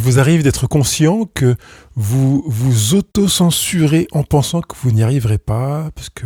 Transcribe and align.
Il 0.00 0.04
vous 0.04 0.18
arrive 0.18 0.42
d'être 0.42 0.66
conscient 0.66 1.26
que 1.34 1.56
vous 1.94 2.42
vous 2.46 2.94
auto-censurez 2.94 4.08
en 4.12 4.22
pensant 4.22 4.62
que 4.62 4.74
vous 4.80 4.92
n'y 4.92 5.02
arriverez 5.02 5.36
pas, 5.36 5.90
parce 5.94 6.08
que 6.08 6.24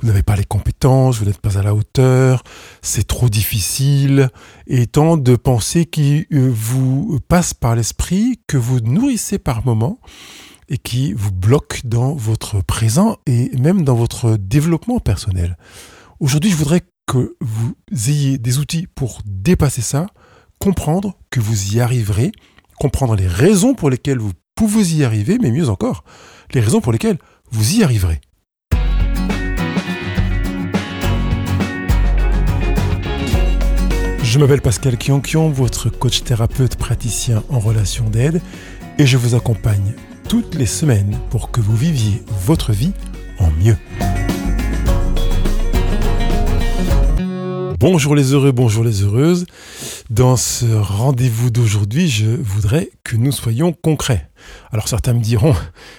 vous 0.00 0.06
n'avez 0.06 0.22
pas 0.22 0.34
les 0.34 0.46
compétences, 0.46 1.18
vous 1.18 1.26
n'êtes 1.26 1.42
pas 1.42 1.58
à 1.58 1.62
la 1.62 1.74
hauteur, 1.74 2.42
c'est 2.80 3.06
trop 3.06 3.28
difficile, 3.28 4.30
et 4.66 4.86
tant 4.86 5.18
de 5.18 5.36
pensées 5.36 5.84
qui 5.84 6.26
euh, 6.32 6.50
vous 6.50 7.20
passent 7.28 7.52
par 7.52 7.76
l'esprit, 7.76 8.40
que 8.46 8.56
vous 8.56 8.80
nourrissez 8.80 9.38
par 9.38 9.66
moments, 9.66 10.00
et 10.70 10.78
qui 10.78 11.12
vous 11.12 11.32
bloquent 11.32 11.80
dans 11.84 12.14
votre 12.14 12.62
présent 12.62 13.18
et 13.26 13.50
même 13.58 13.84
dans 13.84 13.94
votre 13.94 14.38
développement 14.38 15.00
personnel. 15.00 15.58
Aujourd'hui, 16.18 16.50
je 16.50 16.56
voudrais 16.56 16.80
que 17.06 17.36
vous 17.42 17.74
ayez 18.08 18.38
des 18.38 18.56
outils 18.56 18.86
pour 18.86 19.20
dépasser 19.26 19.82
ça, 19.82 20.06
comprendre 20.58 21.18
que 21.28 21.40
vous 21.40 21.74
y 21.74 21.80
arriverez, 21.80 22.32
comprendre 22.82 23.14
les 23.14 23.28
raisons 23.28 23.74
pour 23.74 23.90
lesquelles 23.90 24.18
vous 24.18 24.32
pouvez 24.56 24.82
y 24.96 25.04
arriver, 25.04 25.38
mais 25.40 25.52
mieux 25.52 25.68
encore, 25.68 26.02
les 26.52 26.60
raisons 26.60 26.80
pour 26.80 26.90
lesquelles 26.90 27.18
vous 27.52 27.76
y 27.76 27.84
arriverez. 27.84 28.20
Je 34.24 34.38
m'appelle 34.40 34.62
Pascal 34.62 34.98
Kionkion, 34.98 35.48
votre 35.50 35.90
coach 35.90 36.24
thérapeute 36.24 36.74
praticien 36.74 37.44
en 37.50 37.60
relation 37.60 38.10
d'aide, 38.10 38.42
et 38.98 39.06
je 39.06 39.16
vous 39.16 39.36
accompagne 39.36 39.94
toutes 40.28 40.56
les 40.56 40.66
semaines 40.66 41.16
pour 41.30 41.52
que 41.52 41.60
vous 41.60 41.76
viviez 41.76 42.24
votre 42.44 42.72
vie 42.72 42.94
en 43.38 43.52
mieux. 43.52 43.76
Bonjour 47.82 48.14
les 48.14 48.32
heureux, 48.32 48.52
bonjour 48.52 48.84
les 48.84 49.02
heureuses. 49.02 49.44
Dans 50.08 50.36
ce 50.36 50.66
rendez-vous 50.66 51.50
d'aujourd'hui, 51.50 52.08
je 52.08 52.26
voudrais 52.26 52.92
que 53.02 53.16
nous 53.16 53.32
soyons 53.32 53.72
concrets. 53.72 54.30
Alors 54.70 54.86
certains 54.86 55.14
me 55.14 55.20
diront 55.20 55.56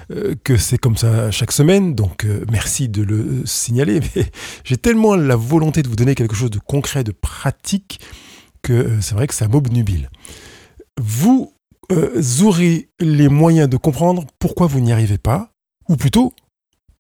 euh, 0.10 0.34
que 0.46 0.56
c'est 0.56 0.78
comme 0.78 0.96
ça 0.96 1.30
chaque 1.30 1.52
semaine, 1.52 1.94
donc 1.94 2.24
euh, 2.24 2.46
merci 2.50 2.88
de 2.88 3.04
le 3.04 3.46
signaler, 3.46 4.00
mais 4.16 4.32
j'ai 4.64 4.78
tellement 4.78 5.16
la 5.16 5.36
volonté 5.36 5.84
de 5.84 5.90
vous 5.90 5.98
donner 5.98 6.16
quelque 6.16 6.36
chose 6.36 6.52
de 6.52 6.58
concret, 6.58 7.04
de 7.04 7.12
pratique, 7.12 8.00
que 8.62 8.72
euh, 8.72 9.02
c'est 9.02 9.16
vrai 9.16 9.28
que 9.28 9.36
ça 9.36 9.50
m'obnubile. 9.50 10.10
Vous 11.02 11.54
aurez 12.44 12.92
les 13.02 13.28
moyens 13.28 13.68
de 13.68 13.76
comprendre 13.76 14.24
pourquoi 14.40 14.68
vous 14.68 14.80
n'y 14.80 14.94
arrivez 14.94 15.18
pas, 15.18 15.52
ou 15.90 15.98
plutôt 15.98 16.32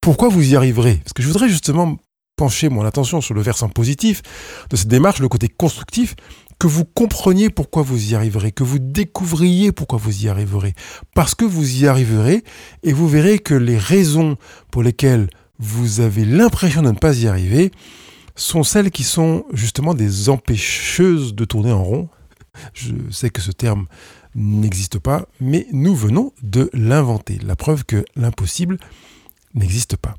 pourquoi 0.01 0.27
vous 0.27 0.51
y 0.51 0.57
arriverez. 0.57 0.95
Parce 0.95 1.13
que 1.13 1.23
je 1.23 1.29
voudrais 1.29 1.47
justement 1.47 1.97
pencher 2.35 2.69
mon 2.69 2.83
attention 2.83 3.21
sur 3.21 3.33
le 3.33 3.41
versant 3.41 3.69
positif 3.69 4.21
de 4.69 4.75
cette 4.75 4.87
démarche, 4.87 5.19
le 5.19 5.29
côté 5.29 5.47
constructif, 5.47 6.15
que 6.59 6.67
vous 6.67 6.85
compreniez 6.85 7.49
pourquoi 7.49 7.83
vous 7.83 8.11
y 8.11 8.15
arriverez, 8.15 8.51
que 8.51 8.63
vous 8.63 8.79
découvriez 8.79 9.71
pourquoi 9.71 9.99
vous 9.99 10.23
y 10.23 10.29
arriverez. 10.29 10.73
Parce 11.13 11.35
que 11.35 11.45
vous 11.45 11.81
y 11.81 11.87
arriverez 11.87 12.43
et 12.83 12.93
vous 12.93 13.07
verrez 13.07 13.39
que 13.39 13.53
les 13.53 13.77
raisons 13.77 14.37
pour 14.71 14.83
lesquelles 14.83 15.29
vous 15.59 15.99
avez 15.99 16.25
l'impression 16.25 16.81
de 16.81 16.91
ne 16.91 16.97
pas 16.97 17.17
y 17.17 17.27
arriver 17.27 17.71
sont 18.35 18.63
celles 18.63 18.91
qui 18.91 19.03
sont 19.03 19.45
justement 19.53 19.93
des 19.93 20.29
empêcheuses 20.29 21.35
de 21.35 21.45
tourner 21.45 21.71
en 21.71 21.83
rond. 21.83 22.09
Je 22.73 22.93
sais 23.11 23.29
que 23.29 23.41
ce 23.41 23.51
terme 23.51 23.87
n'existe 24.35 24.99
pas, 24.99 25.27
mais 25.39 25.67
nous 25.71 25.95
venons 25.95 26.33
de 26.41 26.69
l'inventer. 26.73 27.39
La 27.43 27.55
preuve 27.55 27.83
que 27.85 28.03
l'impossible 28.15 28.77
n'existe 29.53 29.97
pas. 29.97 30.15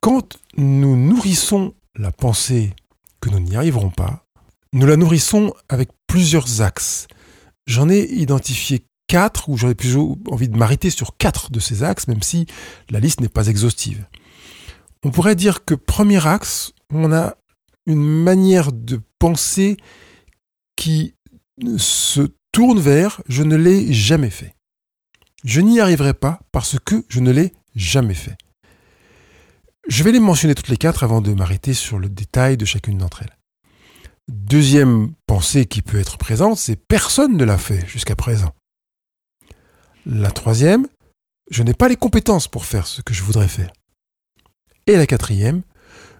Quand 0.00 0.38
nous 0.56 0.96
nourrissons 0.96 1.74
la 1.96 2.12
pensée 2.12 2.74
que 3.20 3.30
nous 3.30 3.40
n'y 3.40 3.56
arriverons 3.56 3.90
pas, 3.90 4.24
nous 4.72 4.86
la 4.86 4.96
nourrissons 4.96 5.52
avec 5.68 5.88
plusieurs 6.06 6.62
axes. 6.62 7.08
J'en 7.66 7.88
ai 7.88 8.02
identifié 8.02 8.84
quatre, 9.08 9.48
ou 9.48 9.56
j'aurais 9.56 9.74
plus 9.74 9.96
envie 10.30 10.48
de 10.48 10.56
m'arrêter 10.56 10.90
sur 10.90 11.16
quatre 11.16 11.50
de 11.50 11.58
ces 11.58 11.82
axes, 11.82 12.06
même 12.06 12.22
si 12.22 12.46
la 12.90 13.00
liste 13.00 13.20
n'est 13.20 13.28
pas 13.28 13.48
exhaustive. 13.48 14.06
On 15.02 15.10
pourrait 15.10 15.36
dire 15.36 15.64
que 15.64 15.74
premier 15.74 16.24
axe, 16.26 16.72
on 16.92 17.12
a 17.12 17.36
une 17.86 18.04
manière 18.04 18.72
de 18.72 19.00
penser 19.18 19.76
qui 20.76 21.14
se 21.76 22.28
tourne 22.52 22.78
vers 22.78 23.20
je 23.28 23.42
ne 23.42 23.56
l'ai 23.56 23.92
jamais 23.92 24.30
fait. 24.30 24.54
Je 25.44 25.60
n'y 25.60 25.80
arriverai 25.80 26.14
pas 26.14 26.40
parce 26.52 26.78
que 26.78 27.04
je 27.08 27.20
ne 27.20 27.32
l'ai 27.32 27.52
jamais 27.74 28.14
fait. 28.14 28.36
Je 29.88 30.04
vais 30.04 30.12
les 30.12 30.20
mentionner 30.20 30.54
toutes 30.54 30.68
les 30.68 30.76
quatre 30.76 31.02
avant 31.02 31.22
de 31.22 31.32
m'arrêter 31.32 31.72
sur 31.72 31.98
le 31.98 32.10
détail 32.10 32.58
de 32.58 32.66
chacune 32.66 32.98
d'entre 32.98 33.22
elles. 33.22 33.38
Deuxième 34.28 35.14
pensée 35.26 35.64
qui 35.64 35.80
peut 35.80 35.98
être 35.98 36.18
présente, 36.18 36.58
c'est 36.58 36.76
personne 36.76 37.38
ne 37.38 37.44
l'a 37.44 37.56
fait 37.56 37.86
jusqu'à 37.88 38.14
présent. 38.14 38.54
La 40.04 40.30
troisième, 40.30 40.86
je 41.50 41.62
n'ai 41.62 41.72
pas 41.72 41.88
les 41.88 41.96
compétences 41.96 42.48
pour 42.48 42.66
faire 42.66 42.86
ce 42.86 43.00
que 43.00 43.14
je 43.14 43.22
voudrais 43.22 43.48
faire. 43.48 43.72
Et 44.86 44.96
la 44.96 45.06
quatrième, 45.06 45.62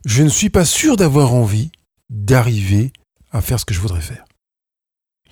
je 0.07 0.23
ne 0.23 0.31
suis 0.31 0.49
pas 0.49 0.65
sûr 0.65 0.97
d'avoir 0.97 1.35
envie 1.35 1.71
d'arriver 2.09 2.91
à 3.33 3.43
faire 3.43 3.61
ce 3.61 3.67
que 3.67 3.75
je 3.75 3.81
voudrais 3.81 4.01
faire. 4.01 4.25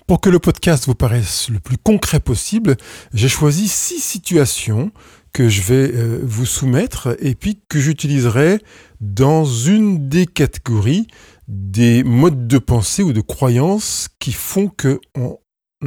Pour 0.05 0.21
que 0.21 0.29
le 0.29 0.39
podcast 0.39 0.85
vous 0.85 0.95
paraisse 0.95 1.49
le 1.49 1.59
plus 1.59 1.77
concret 1.77 2.19
possible, 2.19 2.77
j'ai 3.13 3.27
choisi 3.27 3.67
six 3.67 3.99
situations 3.99 4.91
que 5.37 5.49
je 5.49 5.61
vais 5.61 5.91
euh, 5.93 6.19
vous 6.23 6.47
soumettre 6.47 7.15
et 7.19 7.35
puis 7.35 7.61
que 7.69 7.79
j'utiliserai 7.79 8.59
dans 9.01 9.45
une 9.45 10.09
des 10.09 10.25
catégories 10.25 11.05
des 11.47 12.03
modes 12.03 12.47
de 12.47 12.57
pensée 12.57 13.03
ou 13.03 13.13
de 13.13 13.21
croyances 13.21 14.09
qui 14.17 14.31
font 14.31 14.67
que 14.67 14.99
on 15.15 15.37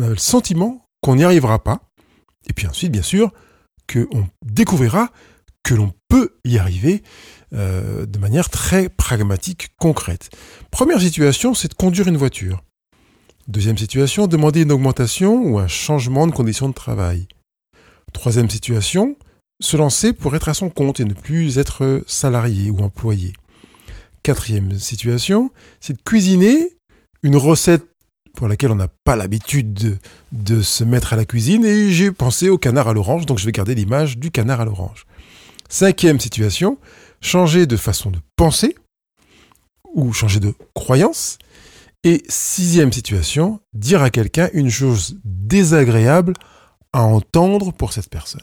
a 0.01 0.07
le 0.07 0.17
sentiment 0.17 0.87
qu'on 1.01 1.17
n'y 1.17 1.25
arrivera 1.25 1.65
pas. 1.65 1.81
Et 2.49 2.53
puis 2.53 2.69
ensuite, 2.69 2.93
bien 2.93 3.03
sûr, 3.03 3.33
qu'on 3.93 4.29
découvrira 4.47 5.11
que 5.65 5.75
l'on 5.75 5.93
peut 6.09 6.37
y 6.45 6.59
arriver 6.59 7.03
euh, 7.53 8.07
de 8.07 8.19
manière 8.21 8.51
très 8.51 8.89
pragmatique, 8.89 9.71
concrète. 9.81 10.31
Première 10.71 11.01
situation, 11.01 11.55
c'est 11.55 11.67
de 11.67 11.75
conduire 11.75 12.07
une 12.07 12.17
voiture. 12.17 12.63
Deuxième 13.49 13.79
situation, 13.79 14.29
demander 14.29 14.63
une 14.63 14.71
augmentation 14.71 15.43
ou 15.43 15.59
un 15.59 15.67
changement 15.67 16.29
de 16.29 16.33
conditions 16.33 16.69
de 16.69 16.75
travail. 16.75 17.27
Troisième 18.13 18.49
situation, 18.49 19.17
se 19.61 19.77
lancer 19.77 20.13
pour 20.13 20.35
être 20.35 20.49
à 20.49 20.55
son 20.55 20.71
compte 20.71 21.01
et 21.01 21.05
ne 21.05 21.15
plus 21.15 21.59
être 21.59 22.03
salarié 22.07 22.71
ou 22.71 22.79
employé. 22.79 23.35
Quatrième 24.23 24.79
situation, 24.79 25.51
c'est 25.81 25.95
de 25.95 26.03
cuisiner 26.03 26.77
une 27.23 27.37
recette 27.37 27.87
pour 28.35 28.49
laquelle 28.49 28.71
on 28.71 28.77
n'a 28.77 28.89
pas 29.05 29.17
l'habitude 29.17 29.99
de, 30.33 30.63
se 30.63 30.85
mettre 30.85 31.13
à 31.13 31.17
la 31.17 31.25
cuisine 31.25 31.65
et 31.65 31.91
j'ai 31.91 32.13
pensé 32.13 32.49
au 32.49 32.59
canard 32.59 32.89
à 32.89 32.93
l'orange, 32.93 33.27
donc 33.27 33.39
je 33.39 33.47
vais 33.47 33.53
garder 33.53 33.75
l'image 33.75 34.19
du 34.19 34.31
canard 34.31 34.61
à 34.61 34.65
l'orange. 34.65 35.05
Cinquième 35.69 36.21
situation, 36.21 36.79
changer 37.21 37.67
de 37.67 37.77
façon 37.77 38.11
de 38.11 38.19
penser 38.37 38.77
ou 39.95 40.13
changer 40.13 40.41
de 40.41 40.55
croyance. 40.75 41.39
Et 42.03 42.23
sixième 42.29 42.93
situation, 42.93 43.61
dire 43.75 44.03
à 44.03 44.11
quelqu'un 44.11 44.49
une 44.55 44.71
chose 44.71 45.19
désagréable 45.25 46.33
à 46.93 47.03
entendre 47.03 47.73
pour 47.73 47.93
cette 47.93 48.09
personne. 48.09 48.43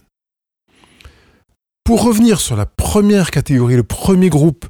Pour 1.87 2.03
revenir 2.03 2.41
sur 2.41 2.57
la 2.57 2.65
première 2.65 3.31
catégorie, 3.31 3.77
le 3.77 3.83
premier 3.83 4.27
groupe 4.27 4.65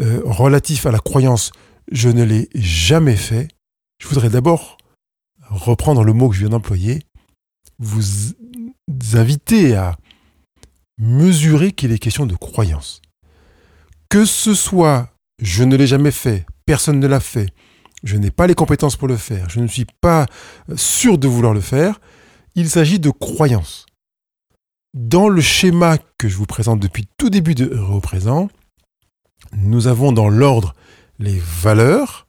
euh, 0.00 0.22
relatif 0.24 0.86
à 0.86 0.90
la 0.90 0.98
croyance, 0.98 1.52
je 1.92 2.08
ne 2.08 2.22
l'ai 2.22 2.48
jamais 2.54 3.16
fait, 3.16 3.48
je 3.98 4.08
voudrais 4.08 4.30
d'abord 4.30 4.78
reprendre 5.50 6.02
le 6.04 6.14
mot 6.14 6.30
que 6.30 6.34
je 6.34 6.40
viens 6.40 6.48
d'employer, 6.48 7.02
vous 7.78 8.02
inviter 9.12 9.76
à 9.76 9.98
mesurer 10.96 11.72
qu'il 11.72 11.92
est 11.92 11.98
question 11.98 12.24
de 12.24 12.34
croyance. 12.34 13.02
Que 14.08 14.24
ce 14.24 14.54
soit 14.54 15.10
je 15.42 15.64
ne 15.64 15.76
l'ai 15.76 15.86
jamais 15.86 16.12
fait, 16.12 16.46
personne 16.64 16.98
ne 16.98 17.06
l'a 17.06 17.20
fait, 17.20 17.50
je 18.04 18.16
n'ai 18.16 18.30
pas 18.30 18.46
les 18.46 18.54
compétences 18.54 18.96
pour 18.96 19.08
le 19.08 19.18
faire, 19.18 19.50
je 19.50 19.60
ne 19.60 19.66
suis 19.66 19.86
pas 20.00 20.24
sûr 20.76 21.18
de 21.18 21.28
vouloir 21.28 21.52
le 21.52 21.60
faire, 21.60 22.00
il 22.54 22.70
s'agit 22.70 23.00
de 23.00 23.10
croyance. 23.10 23.84
Dans 24.94 25.28
le 25.28 25.40
schéma 25.40 25.98
que 26.18 26.28
je 26.28 26.36
vous 26.36 26.46
présente 26.46 26.78
depuis 26.78 27.08
tout 27.18 27.28
début 27.28 27.56
de 27.56 27.66
Présent, 28.00 28.48
nous 29.50 29.88
avons 29.88 30.12
dans 30.12 30.28
l'ordre 30.28 30.72
les 31.18 31.36
valeurs, 31.36 32.28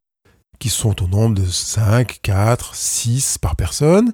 qui 0.57 0.69
sont 0.69 1.03
au 1.03 1.07
nombre 1.07 1.35
de 1.35 1.45
5, 1.45 2.21
4, 2.23 2.73
6 2.73 3.37
par 3.37 3.55
personne. 3.55 4.13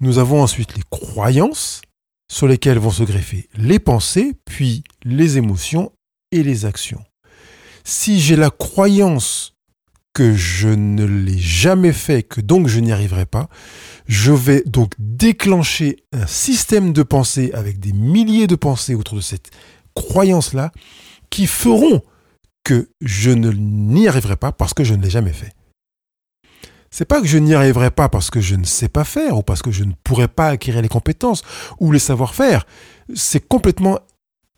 Nous 0.00 0.18
avons 0.18 0.42
ensuite 0.42 0.76
les 0.76 0.82
croyances, 0.90 1.82
sur 2.28 2.48
lesquelles 2.48 2.80
vont 2.80 2.90
se 2.90 3.04
greffer 3.04 3.48
les 3.54 3.78
pensées, 3.78 4.34
puis 4.44 4.82
les 5.04 5.38
émotions 5.38 5.92
et 6.32 6.42
les 6.42 6.64
actions. 6.64 7.04
Si 7.84 8.18
j'ai 8.18 8.34
la 8.34 8.50
croyance 8.50 9.51
que 10.14 10.34
je 10.34 10.68
ne 10.68 11.04
l'ai 11.04 11.38
jamais 11.38 11.92
fait, 11.92 12.22
que 12.22 12.40
donc 12.40 12.68
je 12.68 12.80
n'y 12.80 12.92
arriverai 12.92 13.26
pas, 13.26 13.48
je 14.06 14.32
vais 14.32 14.62
donc 14.66 14.92
déclencher 14.98 15.96
un 16.12 16.26
système 16.26 16.92
de 16.92 17.02
pensée 17.02 17.50
avec 17.54 17.80
des 17.80 17.92
milliers 17.92 18.46
de 18.46 18.56
pensées 18.56 18.94
autour 18.94 19.16
de 19.16 19.22
cette 19.22 19.50
croyance-là 19.94 20.72
qui 21.30 21.46
feront 21.46 22.02
que 22.64 22.90
je 23.00 23.30
n'y 23.30 24.06
arriverai 24.06 24.36
pas 24.36 24.52
parce 24.52 24.74
que 24.74 24.84
je 24.84 24.94
ne 24.94 25.02
l'ai 25.02 25.10
jamais 25.10 25.32
fait. 25.32 25.54
C'est 26.90 27.06
pas 27.06 27.22
que 27.22 27.26
je 27.26 27.38
n'y 27.38 27.54
arriverai 27.54 27.90
pas 27.90 28.10
parce 28.10 28.30
que 28.30 28.42
je 28.42 28.54
ne 28.54 28.64
sais 28.64 28.88
pas 28.88 29.04
faire 29.04 29.38
ou 29.38 29.42
parce 29.42 29.62
que 29.62 29.70
je 29.70 29.84
ne 29.84 29.94
pourrai 30.04 30.28
pas 30.28 30.48
acquérir 30.48 30.82
les 30.82 30.88
compétences 30.88 31.42
ou 31.80 31.90
les 31.90 31.98
savoir-faire. 31.98 32.66
C'est 33.14 33.48
complètement 33.48 33.98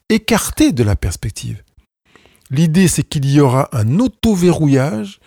écarté 0.08 0.72
de 0.72 0.82
la 0.82 0.96
perspective. 0.96 1.62
L'idée, 2.50 2.88
c'est 2.88 3.04
qu'il 3.04 3.30
y 3.30 3.40
aura 3.40 3.68
un 3.72 4.00
auto-verrouillage 4.00 5.20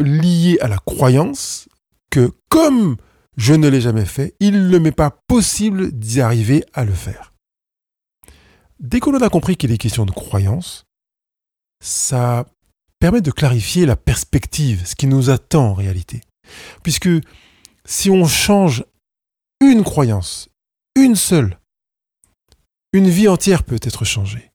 lié 0.00 0.58
à 0.60 0.68
la 0.68 0.78
croyance 0.78 1.68
que 2.10 2.32
comme 2.48 2.96
je 3.36 3.54
ne 3.54 3.68
l'ai 3.68 3.80
jamais 3.80 4.04
fait, 4.04 4.34
il 4.40 4.68
ne 4.68 4.78
m'est 4.78 4.92
pas 4.92 5.10
possible 5.26 5.92
d'y 5.92 6.20
arriver 6.20 6.64
à 6.72 6.84
le 6.84 6.92
faire. 6.92 7.32
Dès 8.80 9.00
qu'on 9.00 9.20
a 9.20 9.28
compris 9.28 9.56
qu'il 9.56 9.72
est 9.72 9.78
question 9.78 10.04
de 10.04 10.10
croyance, 10.10 10.84
ça 11.82 12.46
permet 12.98 13.20
de 13.20 13.30
clarifier 13.30 13.86
la 13.86 13.96
perspective, 13.96 14.86
ce 14.86 14.94
qui 14.94 15.06
nous 15.06 15.30
attend 15.30 15.70
en 15.70 15.74
réalité. 15.74 16.20
Puisque 16.82 17.10
si 17.84 18.10
on 18.10 18.26
change 18.26 18.84
une 19.60 19.84
croyance, 19.84 20.48
une 20.96 21.16
seule, 21.16 21.58
une 22.92 23.08
vie 23.08 23.28
entière 23.28 23.64
peut 23.64 23.80
être 23.82 24.04
changée. 24.04 24.50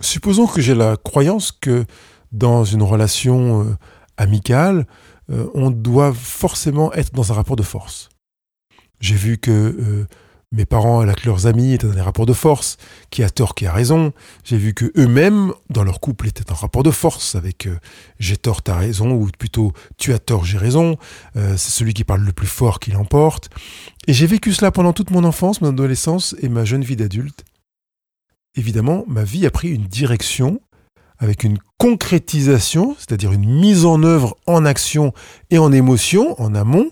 Supposons 0.00 0.46
que 0.46 0.60
j'ai 0.60 0.74
la 0.74 0.96
croyance 0.96 1.52
que 1.52 1.84
dans 2.32 2.64
une 2.64 2.82
relation 2.82 3.64
euh, 3.64 3.76
amicale, 4.16 4.86
euh, 5.30 5.46
on 5.54 5.70
doit 5.70 6.12
forcément 6.12 6.92
être 6.92 7.12
dans 7.12 7.32
un 7.32 7.34
rapport 7.34 7.56
de 7.56 7.62
force. 7.62 8.08
J'ai 9.00 9.14
vu 9.14 9.38
que 9.38 9.50
euh, 9.50 10.06
mes 10.52 10.66
parents 10.66 11.00
avec 11.00 11.24
leurs 11.24 11.46
amis 11.46 11.72
étaient 11.72 11.86
dans 11.86 11.94
des 11.94 12.00
rapports 12.00 12.26
de 12.26 12.32
force, 12.32 12.76
qui 13.10 13.22
a 13.22 13.30
tort, 13.30 13.54
qui 13.54 13.66
a 13.66 13.72
raison. 13.72 14.12
J'ai 14.44 14.56
vu 14.56 14.72
que 14.72 14.92
eux-mêmes, 14.96 15.52
dans 15.70 15.82
leur 15.82 16.00
couple, 16.00 16.28
étaient 16.28 16.50
en 16.52 16.54
rapport 16.54 16.82
de 16.82 16.90
force 16.90 17.34
avec 17.34 17.66
euh, 17.66 17.76
j'ai 18.18 18.36
tort, 18.36 18.62
t'as 18.62 18.76
raison, 18.76 19.10
ou 19.12 19.28
plutôt 19.36 19.72
tu 19.96 20.12
as 20.12 20.18
tort, 20.18 20.44
j'ai 20.44 20.58
raison. 20.58 20.96
c'est 21.34 21.58
celui 21.58 21.94
qui 21.94 22.04
parle 22.04 22.22
le 22.22 22.32
plus 22.32 22.46
fort 22.46 22.78
qui 22.80 22.90
l'emporte. 22.90 23.50
Et 24.06 24.12
j'ai 24.12 24.26
vécu 24.26 24.52
cela 24.52 24.70
pendant 24.70 24.92
toute 24.92 25.10
mon 25.10 25.24
enfance, 25.24 25.60
mon 25.60 25.70
adolescence 25.70 26.36
et 26.40 26.48
ma 26.48 26.64
jeune 26.64 26.84
vie 26.84 26.96
d'adulte. 26.96 27.44
Évidemment, 28.56 29.04
ma 29.08 29.24
vie 29.24 29.46
a 29.46 29.50
pris 29.50 29.70
une 29.70 29.86
direction 29.86 30.60
avec 31.24 31.42
une 31.42 31.58
concrétisation, 31.78 32.94
c'est-à-dire 32.98 33.32
une 33.32 33.48
mise 33.48 33.86
en 33.86 34.02
œuvre 34.02 34.36
en 34.46 34.66
action 34.66 35.14
et 35.50 35.56
en 35.56 35.72
émotion, 35.72 36.40
en 36.40 36.54
amont, 36.54 36.90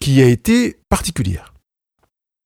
qui 0.00 0.20
a 0.20 0.26
été 0.26 0.80
particulière. 0.88 1.54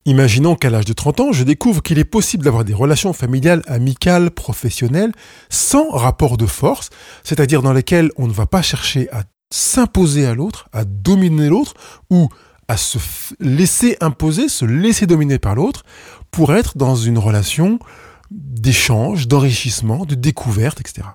Imaginons 0.05 0.55
qu'à 0.55 0.69
l'âge 0.69 0.85
de 0.85 0.93
30 0.93 1.19
ans, 1.19 1.31
je 1.31 1.43
découvre 1.43 1.81
qu'il 1.81 1.97
est 1.97 2.05
possible 2.05 2.43
d'avoir 2.43 2.63
des 2.63 2.75
relations 2.75 3.11
familiales, 3.11 3.63
amicales, 3.65 4.29
professionnelles, 4.29 5.11
sans 5.49 5.89
rapport 5.89 6.37
de 6.37 6.45
force, 6.45 6.91
c'est-à-dire 7.23 7.63
dans 7.63 7.73
lesquelles 7.73 8.11
on 8.15 8.27
ne 8.27 8.33
va 8.33 8.45
pas 8.45 8.61
chercher 8.61 9.09
à 9.11 9.23
s'imposer 9.51 10.27
à 10.27 10.35
l'autre, 10.35 10.69
à 10.73 10.85
dominer 10.85 11.49
l'autre, 11.49 11.73
ou 12.11 12.29
à 12.67 12.77
se 12.77 12.99
laisser 13.39 13.97
imposer, 13.99 14.47
se 14.47 14.63
laisser 14.63 15.07
dominer 15.07 15.39
par 15.39 15.55
l'autre, 15.55 15.83
pour 16.29 16.53
être 16.53 16.77
dans 16.77 16.95
une 16.95 17.17
relation 17.17 17.79
d'échange, 18.31 19.27
d'enrichissement, 19.27 20.05
de 20.05 20.15
découverte, 20.15 20.79
etc. 20.79 21.07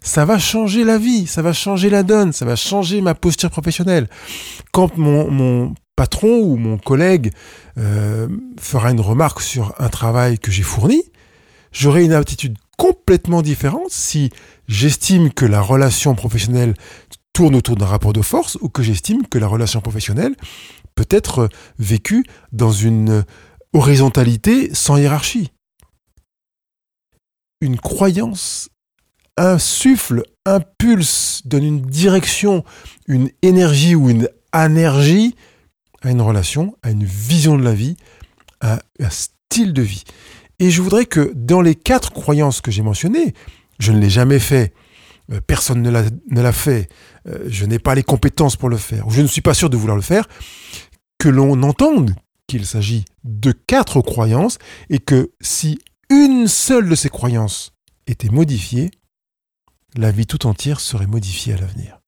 Ça 0.00 0.24
va 0.24 0.38
changer 0.38 0.84
la 0.84 0.98
vie, 0.98 1.26
ça 1.26 1.42
va 1.42 1.52
changer 1.52 1.90
la 1.90 2.02
donne, 2.02 2.32
ça 2.32 2.44
va 2.44 2.54
changer 2.54 3.00
ma 3.00 3.14
posture 3.14 3.50
professionnelle. 3.50 4.08
Quand 4.72 4.96
mon, 4.96 5.74
patron 5.96 6.40
ou 6.40 6.56
mon 6.56 6.76
collègue 6.78 7.32
euh, 7.78 8.28
fera 8.60 8.90
une 8.90 9.00
remarque 9.00 9.40
sur 9.40 9.74
un 9.78 9.88
travail 9.88 10.38
que 10.38 10.50
j'ai 10.50 10.62
fourni, 10.62 11.02
j'aurai 11.72 12.04
une 12.04 12.12
attitude 12.12 12.56
complètement 12.76 13.42
différente 13.42 13.90
si 13.90 14.30
j'estime 14.68 15.32
que 15.32 15.46
la 15.46 15.60
relation 15.60 16.14
professionnelle 16.14 16.74
tourne 17.32 17.56
autour 17.56 17.76
d'un 17.76 17.86
rapport 17.86 18.12
de 18.12 18.22
force 18.22 18.58
ou 18.60 18.68
que 18.68 18.82
j'estime 18.82 19.26
que 19.26 19.38
la 19.38 19.46
relation 19.46 19.80
professionnelle 19.80 20.36
peut 20.94 21.08
être 21.10 21.48
vécue 21.78 22.24
dans 22.52 22.72
une 22.72 23.24
horizontalité 23.72 24.72
sans 24.74 24.96
hiérarchie 24.96 25.50
une 27.60 27.78
croyance 27.78 28.68
insuffle, 29.36 30.22
impulse, 30.44 31.42
donne 31.44 31.64
une 31.64 31.82
direction, 31.82 32.64
une 33.06 33.30
énergie 33.42 33.94
ou 33.94 34.08
une 34.08 34.28
énergie 34.54 35.34
à 36.02 36.10
une 36.10 36.22
relation, 36.22 36.76
à 36.82 36.90
une 36.90 37.04
vision 37.04 37.58
de 37.58 37.64
la 37.64 37.74
vie, 37.74 37.96
à 38.60 38.78
un 39.00 39.10
style 39.10 39.72
de 39.72 39.82
vie. 39.82 40.04
Et 40.58 40.70
je 40.70 40.80
voudrais 40.80 41.04
que 41.04 41.32
dans 41.34 41.60
les 41.60 41.74
quatre 41.74 42.12
croyances 42.12 42.60
que 42.60 42.70
j'ai 42.70 42.82
mentionnées, 42.82 43.34
je 43.78 43.92
ne 43.92 43.98
l'ai 43.98 44.08
jamais 44.08 44.38
fait, 44.38 44.72
euh, 45.32 45.40
personne 45.46 45.82
ne 45.82 46.40
l'a 46.40 46.52
fait, 46.52 46.88
euh, 47.28 47.44
je 47.48 47.66
n'ai 47.66 47.78
pas 47.78 47.94
les 47.94 48.02
compétences 48.02 48.56
pour 48.56 48.68
le 48.68 48.78
faire, 48.78 49.06
ou 49.06 49.10
je 49.10 49.20
ne 49.20 49.26
suis 49.26 49.42
pas 49.42 49.54
sûr 49.54 49.68
de 49.68 49.76
vouloir 49.76 49.96
le 49.96 50.02
faire, 50.02 50.26
que 51.18 51.28
l'on 51.28 51.62
entende 51.62 52.14
qu'il 52.46 52.64
s'agit 52.64 53.04
de 53.24 53.52
quatre 53.52 54.00
croyances 54.00 54.58
et 54.88 54.98
que 54.98 55.32
si 55.40 55.78
une 56.08 56.48
seule 56.48 56.88
de 56.88 56.94
ces 56.94 57.08
croyances 57.08 57.72
était 58.06 58.28
modifiée, 58.28 58.90
la 59.96 60.10
vie 60.10 60.26
tout 60.26 60.46
entière 60.46 60.80
serait 60.80 61.06
modifiée 61.06 61.54
à 61.54 61.58
l'avenir. 61.58 62.00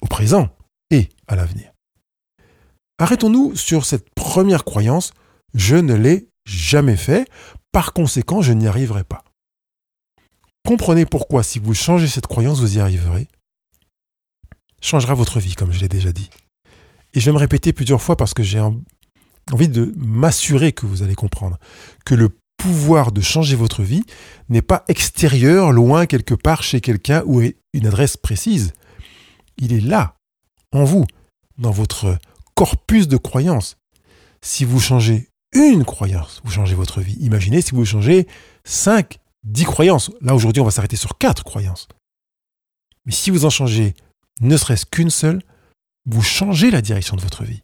Au 0.00 0.06
présent 0.06 0.48
et 0.90 1.08
à 1.26 1.36
l'avenir. 1.36 1.72
Arrêtons-nous 2.98 3.54
sur 3.54 3.84
cette 3.84 4.12
première 4.14 4.64
croyance, 4.64 5.12
je 5.54 5.76
ne 5.76 5.94
l'ai 5.94 6.28
jamais 6.44 6.96
fait, 6.96 7.28
par 7.72 7.92
conséquent 7.92 8.42
je 8.42 8.52
n'y 8.52 8.66
arriverai 8.66 9.04
pas. 9.04 9.22
Comprenez 10.66 11.06
pourquoi 11.06 11.42
si 11.42 11.58
vous 11.58 11.74
changez 11.74 12.08
cette 12.08 12.26
croyance, 12.26 12.60
vous 12.60 12.76
y 12.76 12.80
arriverez. 12.80 13.28
Changera 14.82 15.14
votre 15.14 15.40
vie, 15.40 15.54
comme 15.54 15.72
je 15.72 15.80
l'ai 15.80 15.88
déjà 15.88 16.12
dit. 16.12 16.30
Et 17.14 17.20
je 17.20 17.26
vais 17.26 17.32
me 17.32 17.38
répéter 17.38 17.72
plusieurs 17.72 18.02
fois 18.02 18.16
parce 18.16 18.34
que 18.34 18.42
j'ai 18.42 18.60
envie 18.60 19.68
de 19.68 19.92
m'assurer 19.96 20.72
que 20.72 20.86
vous 20.86 21.02
allez 21.02 21.14
comprendre 21.14 21.58
que 22.04 22.14
le 22.14 22.28
pouvoir 22.58 23.12
de 23.12 23.22
changer 23.22 23.56
votre 23.56 23.82
vie 23.82 24.02
n'est 24.50 24.62
pas 24.62 24.84
extérieur, 24.88 25.72
loin 25.72 26.04
quelque 26.04 26.34
part 26.34 26.62
chez 26.62 26.82
quelqu'un 26.82 27.22
ou 27.24 27.40
une 27.72 27.86
adresse 27.86 28.18
précise. 28.18 28.74
Il 29.56 29.72
est 29.72 29.80
là, 29.80 30.16
en 30.72 30.84
vous, 30.84 31.06
dans 31.56 31.70
votre 31.70 32.18
corpus 32.54 33.08
de 33.08 33.16
croyances. 33.16 33.78
Si 34.42 34.64
vous 34.64 34.80
changez 34.80 35.30
une 35.52 35.84
croyance, 35.84 36.42
vous 36.44 36.50
changez 36.50 36.74
votre 36.74 37.00
vie. 37.00 37.16
Imaginez 37.20 37.62
si 37.62 37.74
vous 37.74 37.86
changez 37.86 38.26
5, 38.64 39.18
10 39.44 39.64
croyances. 39.64 40.10
Là, 40.20 40.34
aujourd'hui, 40.34 40.60
on 40.60 40.64
va 40.64 40.70
s'arrêter 40.70 40.96
sur 40.96 41.16
4 41.16 41.44
croyances. 41.44 41.88
Mais 43.06 43.12
si 43.12 43.30
vous 43.30 43.44
en 43.44 43.50
changez 43.50 43.94
ne 44.40 44.56
serait-ce 44.56 44.86
qu'une 44.86 45.10
seule, 45.10 45.42
vous 46.06 46.22
changez 46.22 46.70
la 46.70 46.82
direction 46.82 47.16
de 47.16 47.22
votre 47.22 47.44
vie. 47.44 47.62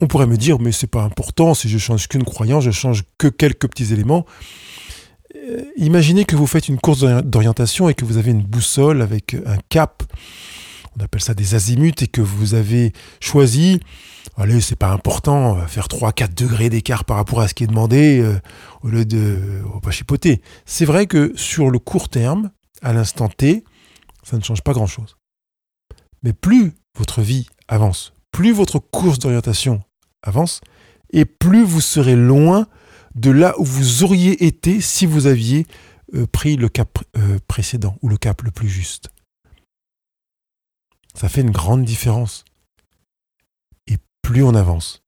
On 0.00 0.06
pourrait 0.06 0.26
me 0.26 0.36
dire, 0.36 0.58
mais 0.58 0.72
c'est 0.72 0.86
pas 0.86 1.02
important, 1.02 1.54
si 1.54 1.68
je 1.68 1.78
change 1.78 2.08
qu'une 2.08 2.24
croyance, 2.24 2.64
je 2.64 2.70
change 2.70 3.04
que 3.18 3.28
quelques 3.28 3.68
petits 3.68 3.92
éléments. 3.92 4.26
Euh, 5.34 5.62
imaginez 5.76 6.24
que 6.24 6.36
vous 6.36 6.46
faites 6.46 6.68
une 6.68 6.78
course 6.78 7.00
d'orientation 7.00 7.88
et 7.88 7.94
que 7.94 8.04
vous 8.04 8.18
avez 8.18 8.30
une 8.30 8.42
boussole 8.42 9.00
avec 9.00 9.34
un 9.46 9.56
cap, 9.70 10.02
on 10.98 11.04
appelle 11.04 11.22
ça 11.22 11.34
des 11.34 11.54
azimuts, 11.54 12.02
et 12.02 12.08
que 12.08 12.20
vous 12.20 12.54
avez 12.54 12.92
choisi, 13.20 13.80
allez, 14.36 14.60
c'est 14.60 14.76
pas 14.76 14.90
important, 14.90 15.66
faire 15.66 15.86
3-4 15.86 16.34
degrés 16.34 16.68
d'écart 16.68 17.04
par 17.04 17.16
rapport 17.16 17.40
à 17.40 17.48
ce 17.48 17.54
qui 17.54 17.64
est 17.64 17.68
demandé, 17.68 18.20
euh, 18.20 18.38
au 18.82 18.88
lieu 18.88 19.04
de 19.04 19.62
oh, 19.74 19.80
pas 19.80 19.90
chipoter. 19.90 20.42
C'est 20.66 20.84
vrai 20.84 21.06
que 21.06 21.32
sur 21.36 21.70
le 21.70 21.78
court 21.78 22.08
terme, 22.08 22.50
à 22.82 22.92
l'instant 22.92 23.28
T, 23.28 23.64
ça 24.22 24.36
ne 24.36 24.42
change 24.42 24.62
pas 24.62 24.72
grand-chose. 24.72 25.16
Mais 26.22 26.32
plus 26.32 26.72
votre 26.96 27.22
vie 27.22 27.46
avance, 27.68 28.12
plus 28.36 28.52
votre 28.52 28.78
course 28.78 29.18
d'orientation 29.18 29.82
avance, 30.22 30.60
et 31.08 31.24
plus 31.24 31.64
vous 31.64 31.80
serez 31.80 32.16
loin 32.16 32.68
de 33.14 33.30
là 33.30 33.54
où 33.58 33.64
vous 33.64 34.04
auriez 34.04 34.44
été 34.44 34.82
si 34.82 35.06
vous 35.06 35.26
aviez 35.26 35.66
euh, 36.12 36.26
pris 36.26 36.56
le 36.56 36.68
cap 36.68 36.98
euh, 37.16 37.38
précédent 37.48 37.96
ou 38.02 38.10
le 38.10 38.18
cap 38.18 38.42
le 38.42 38.50
plus 38.50 38.68
juste. 38.68 39.08
Ça 41.14 41.30
fait 41.30 41.40
une 41.40 41.50
grande 41.50 41.86
différence. 41.86 42.44
Et 43.86 43.96
plus 44.20 44.42
on 44.42 44.54
avance, 44.54 45.02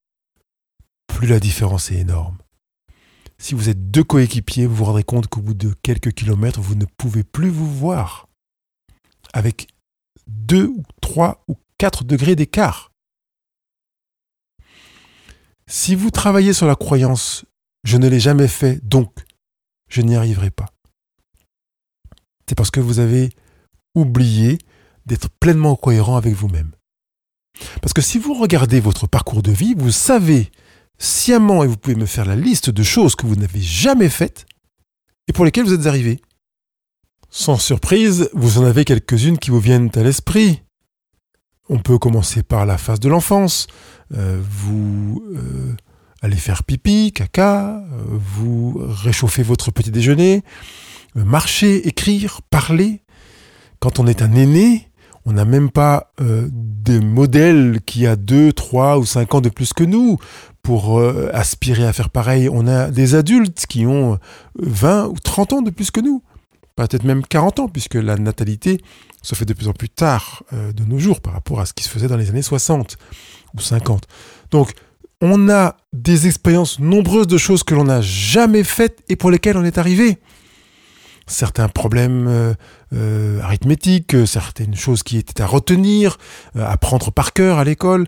plus 1.07 1.27
la 1.27 1.39
différence 1.39 1.91
est 1.91 1.99
énorme. 1.99 2.39
Si 3.37 3.55
vous 3.55 3.69
êtes 3.69 3.91
deux 3.91 4.05
coéquipiers, 4.05 4.65
vous 4.65 4.77
vous 4.77 4.85
rendrez 4.87 5.05
compte 5.05 5.27
qu'au 5.27 5.43
bout 5.43 5.53
de 5.53 5.75
quelques 5.83 6.13
kilomètres, 6.13 6.63
vous 6.63 6.77
ne 6.77 6.87
pouvez 6.97 7.25
plus 7.25 7.51
vous 7.51 7.71
voir 7.71 8.27
avec 9.35 9.69
deux 10.27 10.69
ou 10.69 10.83
trois 11.03 11.45
ou 11.47 11.59
quatre 11.77 12.05
degrés 12.05 12.35
d'écart. 12.35 12.91
Si 15.71 15.95
vous 15.95 16.11
travaillez 16.11 16.55
sur 16.55 16.67
la 16.67 16.77
croyance 16.77 17.45
je 17.85 17.97
ne 17.97 18.09
l'ai 18.09 18.21
jamais 18.21 18.49
fait, 18.49 18.85
donc 18.85 19.13
je 19.89 20.03
n'y 20.03 20.17
arriverai 20.17 20.51
pas, 20.51 20.67
c'est 22.47 22.55
parce 22.55 22.71
que 22.71 22.81
vous 22.81 22.99
avez 22.99 23.31
oublié 23.95 24.59
d'être 25.07 25.29
pleinement 25.41 25.77
cohérent 25.77 26.17
avec 26.17 26.35
vous-même. 26.35 26.73
Parce 27.81 27.93
que 27.93 28.03
si 28.03 28.19
vous 28.19 28.35
regardez 28.35 28.81
votre 28.81 29.07
parcours 29.07 29.43
de 29.43 29.53
vie, 29.53 29.75
vous 29.77 29.93
savez 29.93 30.51
sciemment, 30.99 31.63
et 31.65 31.67
vous 31.67 31.77
pouvez 31.77 31.95
me 31.95 32.07
faire 32.07 32.25
la 32.25 32.37
liste 32.37 32.71
de 32.71 32.83
choses 32.83 33.15
que 33.15 33.27
vous 33.27 33.37
n'avez 33.37 33.61
jamais 33.61 34.09
faites 34.09 34.47
et 35.29 35.33
pour 35.33 35.45
lesquelles 35.45 35.65
vous 35.65 35.75
êtes 35.75 35.87
arrivé. 35.87 36.21
Sans 37.31 37.59
surprise, 37.59 38.31
vous 38.33 38.59
en 38.59 38.65
avez 38.65 38.85
quelques-unes 38.85 39.39
qui 39.39 39.51
vous 39.51 39.61
viennent 39.61 39.91
à 39.95 40.03
l'esprit. 40.03 40.63
On 41.69 41.79
peut 41.79 41.99
commencer 41.99 42.43
par 42.43 42.67
la 42.67 42.79
phase 42.79 43.01
de 43.01 43.09
l'enfance. 43.09 43.67
Euh, 44.17 44.41
vous 44.43 45.23
euh, 45.35 45.75
allez 46.23 46.37
faire 46.37 46.65
pipi, 46.65 47.13
caca, 47.13 47.83
vous 48.07 48.81
réchauffez 48.81 49.43
votre 49.43 49.71
petit 49.71 49.91
déjeuner, 49.91 50.43
marcher, 51.15 51.87
écrire, 51.87 52.41
parler. 52.51 53.03
Quand 53.81 53.99
on 53.99 54.07
est 54.07 54.23
un 54.23 54.35
aîné, 54.35 54.91
on 55.25 55.33
n'a 55.33 55.45
même 55.45 55.71
pas 55.71 56.13
des 56.21 57.01
modèles 57.01 57.81
qui 57.85 58.07
a 58.07 58.17
2, 58.17 58.53
3 58.53 58.99
ou 58.99 59.05
5 59.05 59.35
ans 59.35 59.41
de 59.41 59.51
plus 59.51 59.73
que 59.73 59.85
nous 59.85 60.17
pour 60.63 61.01
aspirer 61.33 61.87
à 61.87 61.93
faire 61.93 62.11
pareil. 62.11 62.49
On 62.51 62.67
a 62.67 62.91
des 62.91 63.15
adultes 63.15 63.67
qui 63.69 63.87
ont 63.87 64.19
20 64.59 65.07
ou 65.09 65.15
30 65.23 65.53
ans 65.53 65.63
de 65.63 65.71
plus 65.71 65.91
que 65.91 66.01
nous 66.01 66.23
peut-être 66.87 67.05
même 67.05 67.27
40 67.27 67.61
ans, 67.61 67.69
puisque 67.69 67.95
la 67.95 68.17
natalité 68.17 68.81
se 69.29 69.35
fait 69.35 69.45
de 69.45 69.53
plus 69.53 69.69
en 69.69 69.75
plus 69.75 69.91
tard 69.91 70.43
euh, 70.55 70.73
de 70.73 70.85
nos 70.85 70.99
jours 70.99 71.21
par 71.21 71.35
rapport 71.35 71.61
à 71.61 71.67
ce 71.67 71.75
qui 71.75 71.85
se 71.85 71.91
faisait 71.91 72.09
dans 72.09 72.17
les 72.17 72.31
années 72.31 72.41
60 72.41 72.97
ou 73.55 73.61
50. 73.61 74.05
Donc, 74.51 74.73
on 75.21 75.51
a 75.51 75.77
des 75.93 76.27
expériences 76.27 76.79
nombreuses 76.79 77.27
de 77.27 77.37
choses 77.37 77.63
que 77.63 77.75
l'on 77.75 77.85
n'a 77.85 78.01
jamais 78.01 78.65
faites 78.65 79.03
et 79.11 79.17
pour 79.17 79.31
lesquelles 79.31 79.59
on 79.59 79.65
est 79.65 79.77
arrivé. 79.77 80.19
Certains 81.27 81.69
problèmes 81.69 82.27
euh, 82.27 82.55
euh, 82.95 83.43
arithmétiques, 83.43 84.17
certaines 84.27 84.75
choses 84.75 85.03
qui 85.03 85.19
étaient 85.19 85.43
à 85.43 85.47
retenir, 85.47 86.17
apprendre 86.59 87.13
par 87.13 87.35
cœur 87.35 87.59
à 87.59 87.65
l'école, 87.65 88.07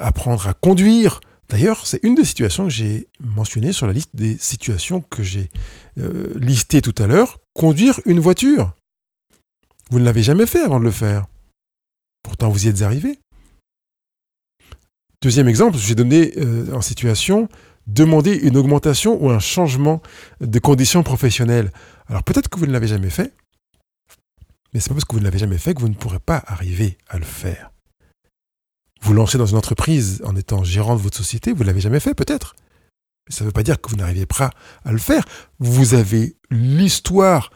apprendre 0.00 0.48
à 0.48 0.54
conduire, 0.54 1.20
D'ailleurs, 1.48 1.86
c'est 1.86 2.00
une 2.02 2.16
des 2.16 2.24
situations 2.24 2.64
que 2.64 2.70
j'ai 2.70 3.06
mentionnées 3.20 3.70
sur 3.70 3.86
la 3.86 3.92
liste 3.92 4.10
des 4.14 4.36
situations 4.36 5.00
que 5.00 5.22
j'ai 5.22 5.48
listées 6.34 6.82
tout 6.82 6.94
à 6.98 7.06
l'heure. 7.06 7.38
Conduire 7.54 8.00
une 8.04 8.18
voiture. 8.18 8.72
Vous 9.90 9.98
ne 9.98 10.04
l'avez 10.04 10.22
jamais 10.22 10.46
fait 10.46 10.60
avant 10.60 10.80
de 10.80 10.84
le 10.84 10.90
faire. 10.90 11.26
Pourtant, 12.22 12.48
vous 12.48 12.66
y 12.66 12.68
êtes 12.68 12.82
arrivé. 12.82 13.18
Deuxième 15.22 15.48
exemple, 15.48 15.78
j'ai 15.78 15.94
donné 15.94 16.32
euh, 16.36 16.72
en 16.74 16.82
situation 16.82 17.48
demander 17.86 18.34
une 18.34 18.56
augmentation 18.56 19.22
ou 19.22 19.30
un 19.30 19.38
changement 19.38 20.02
de 20.40 20.58
conditions 20.58 21.02
professionnelles. 21.02 21.72
Alors 22.08 22.24
peut-être 22.24 22.48
que 22.48 22.58
vous 22.58 22.66
ne 22.66 22.72
l'avez 22.72 22.88
jamais 22.88 23.10
fait, 23.10 23.32
mais 24.72 24.80
c'est 24.80 24.88
pas 24.88 24.94
parce 24.94 25.04
que 25.04 25.14
vous 25.14 25.20
ne 25.20 25.24
l'avez 25.24 25.38
jamais 25.38 25.58
fait 25.58 25.74
que 25.74 25.80
vous 25.80 25.88
ne 25.88 25.94
pourrez 25.94 26.18
pas 26.18 26.42
arriver 26.46 26.98
à 27.08 27.18
le 27.18 27.24
faire. 27.24 27.70
Vous 29.02 29.12
lancez 29.12 29.38
dans 29.38 29.46
une 29.46 29.56
entreprise 29.56 30.20
en 30.24 30.34
étant 30.36 30.64
gérant 30.64 30.96
de 30.96 31.00
votre 31.00 31.16
société, 31.16 31.52
vous 31.52 31.62
ne 31.62 31.66
l'avez 31.66 31.80
jamais 31.80 32.00
fait 32.00 32.14
peut-être. 32.14 32.56
Mais 33.28 33.34
ça 33.34 33.44
ne 33.44 33.48
veut 33.48 33.52
pas 33.52 33.62
dire 33.62 33.80
que 33.80 33.88
vous 33.88 33.96
n'arrivez 33.96 34.26
pas 34.26 34.50
à 34.84 34.92
le 34.92 34.98
faire. 34.98 35.24
Vous 35.58 35.94
avez 35.94 36.36
l'histoire, 36.50 37.50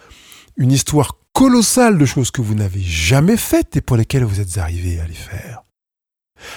une 0.57 0.73
histoire 0.73 1.17
colossale 1.41 1.97
de 1.97 2.05
choses 2.05 2.31
que 2.31 2.43
vous 2.43 2.55
n'avez 2.55 2.83
jamais 2.83 3.39
faites 3.39 3.75
et 3.75 3.81
pour 3.81 3.97
lesquelles 3.97 4.25
vous 4.25 4.41
êtes 4.41 4.59
arrivé 4.59 5.01
à 5.01 5.07
les 5.07 5.15
faire. 5.15 5.63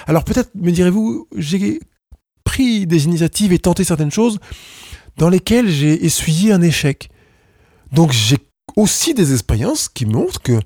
Alors 0.06 0.24
peut-être 0.24 0.54
me 0.54 0.70
direz-vous, 0.72 1.26
j'ai 1.34 1.80
pris 2.44 2.86
des 2.86 3.06
initiatives 3.06 3.54
et 3.54 3.58
tenté 3.58 3.82
certaines 3.82 4.10
choses 4.10 4.38
dans 5.16 5.30
lesquelles 5.30 5.70
j'ai 5.70 6.04
essuyé 6.04 6.52
un 6.52 6.60
échec. 6.60 7.08
Donc 7.92 8.12
j'ai 8.12 8.36
aussi 8.76 9.14
des 9.14 9.32
expériences 9.32 9.88
qui 9.88 10.04
montrent 10.04 10.42
que 10.42 10.60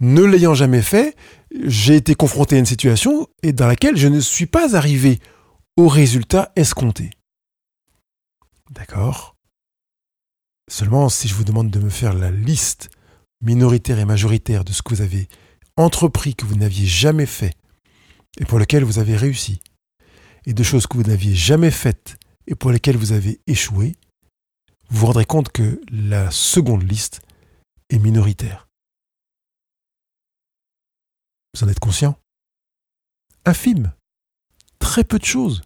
ne 0.00 0.22
l'ayant 0.22 0.52
jamais 0.52 0.82
fait, 0.82 1.16
j'ai 1.64 1.96
été 1.96 2.14
confronté 2.14 2.56
à 2.56 2.58
une 2.58 2.66
situation 2.66 3.26
et 3.42 3.54
dans 3.54 3.66
laquelle 3.66 3.96
je 3.96 4.08
ne 4.08 4.20
suis 4.20 4.44
pas 4.44 4.76
arrivé 4.76 5.18
au 5.78 5.88
résultat 5.88 6.52
escompté. 6.56 7.08
D'accord? 8.70 9.34
Seulement, 10.68 11.08
si 11.08 11.26
je 11.26 11.34
vous 11.34 11.44
demande 11.44 11.70
de 11.70 11.78
me 11.78 11.88
faire 11.88 12.12
la 12.12 12.30
liste 12.30 12.90
minoritaire 13.40 13.98
et 13.98 14.04
majoritaire 14.04 14.64
de 14.64 14.72
ce 14.72 14.82
que 14.82 14.94
vous 14.94 15.02
avez 15.02 15.28
entrepris 15.76 16.34
que 16.34 16.46
vous 16.46 16.56
n'aviez 16.56 16.86
jamais 16.86 17.26
fait 17.26 17.54
et 18.38 18.44
pour 18.44 18.58
lesquelles 18.58 18.84
vous 18.84 18.98
avez 18.98 19.16
réussi, 19.16 19.60
et 20.46 20.54
de 20.54 20.62
choses 20.62 20.86
que 20.86 20.96
vous 20.96 21.04
n'aviez 21.04 21.34
jamais 21.34 21.70
faites 21.70 22.16
et 22.46 22.54
pour 22.54 22.70
lesquelles 22.70 22.96
vous 22.96 23.12
avez 23.12 23.40
échoué, 23.46 23.96
vous 24.88 25.00
vous 25.00 25.06
rendrez 25.06 25.24
compte 25.24 25.50
que 25.50 25.80
la 25.90 26.30
seconde 26.30 26.88
liste 26.88 27.20
est 27.90 27.98
minoritaire. 27.98 28.68
Vous 31.54 31.64
en 31.64 31.68
êtes 31.68 31.80
conscient? 31.80 32.18
Infime. 33.44 33.92
Très 34.78 35.04
peu 35.04 35.18
de 35.18 35.24
choses. 35.24 35.62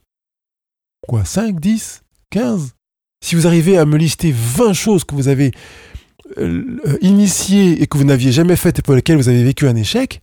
Quoi 1.06 1.24
5, 1.24 1.58
10, 1.58 2.02
15 2.30 2.74
Si 3.22 3.34
vous 3.34 3.46
arrivez 3.46 3.76
à 3.76 3.84
me 3.84 3.98
lister 3.98 4.32
20 4.32 4.72
choses 4.72 5.04
que 5.04 5.14
vous 5.14 5.28
avez 5.28 5.52
euh, 6.38 6.98
initiées 7.00 7.82
et 7.82 7.86
que 7.86 7.98
vous 7.98 8.04
n'aviez 8.04 8.32
jamais 8.32 8.56
faites 8.56 8.78
et 8.78 8.82
pour 8.82 8.94
lesquelles 8.94 9.16
vous 9.16 9.28
avez 9.28 9.42
vécu 9.42 9.68
un 9.68 9.76
échec, 9.76 10.20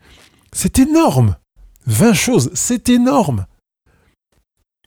c'est 0.53 0.79
énorme. 0.79 1.35
20 1.85 2.13
choses, 2.13 2.51
c'est 2.53 2.89
énorme. 2.89 3.45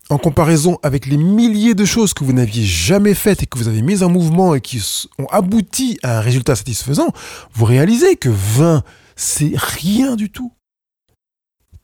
En 0.08 0.18
comparaison 0.18 0.78
avec 0.82 1.06
les 1.06 1.16
milliers 1.16 1.74
de 1.74 1.84
choses 1.84 2.14
que 2.14 2.24
vous 2.24 2.32
n'aviez 2.32 2.64
jamais 2.64 3.14
faites 3.14 3.42
et 3.42 3.46
que 3.46 3.58
vous 3.58 3.68
avez 3.68 3.80
mises 3.80 4.02
en 4.02 4.10
mouvement 4.10 4.54
et 4.54 4.60
qui 4.60 4.82
ont 5.18 5.26
abouti 5.26 5.98
à 6.02 6.18
un 6.18 6.20
résultat 6.20 6.56
satisfaisant, 6.56 7.12
vous 7.52 7.64
réalisez 7.64 8.16
que 8.16 8.28
20, 8.28 8.82
c'est 9.14 9.52
rien 9.54 10.16
du 10.16 10.30
tout 10.30 10.52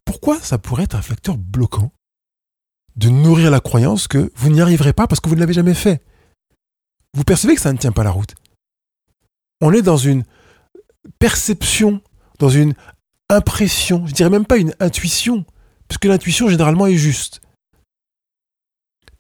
pourquoi 0.07 0.41
ça 0.41 0.57
pourrait 0.57 0.85
être 0.85 0.95
un 0.95 1.03
facteur 1.03 1.37
bloquant 1.37 1.93
de 2.97 3.11
nourrir 3.11 3.51
la 3.51 3.61
croyance 3.61 4.09
que 4.09 4.33
vous 4.35 4.49
n'y 4.49 4.63
arriverez 4.63 4.95
pas 4.95 5.07
parce 5.07 5.21
que 5.21 5.29
vous 5.29 5.35
ne 5.35 5.41
l'avez 5.41 5.53
jamais 5.53 5.75
fait? 5.75 6.03
Vous 7.13 7.25
percevez 7.25 7.55
que 7.55 7.61
ça 7.61 7.73
ne 7.73 7.79
tient 7.79 7.93
pas 7.93 8.05
la 8.05 8.11
route. 8.11 8.35
On 9.61 9.73
est 9.73 9.83
dans 9.83 9.97
une 9.97 10.25
perception, 11.19 12.01
dans 12.39 12.51
une 12.51 12.75
impression, 13.29 14.07
je 14.07 14.13
dirais 14.13 14.31
même 14.31 14.47
pas 14.47 14.59
une 14.59 14.75
intuition, 14.81 15.45
puisque 15.89 16.05
l'intuition 16.05 16.49
généralement 16.49 16.87
est 16.87 16.97
juste. 16.97 17.41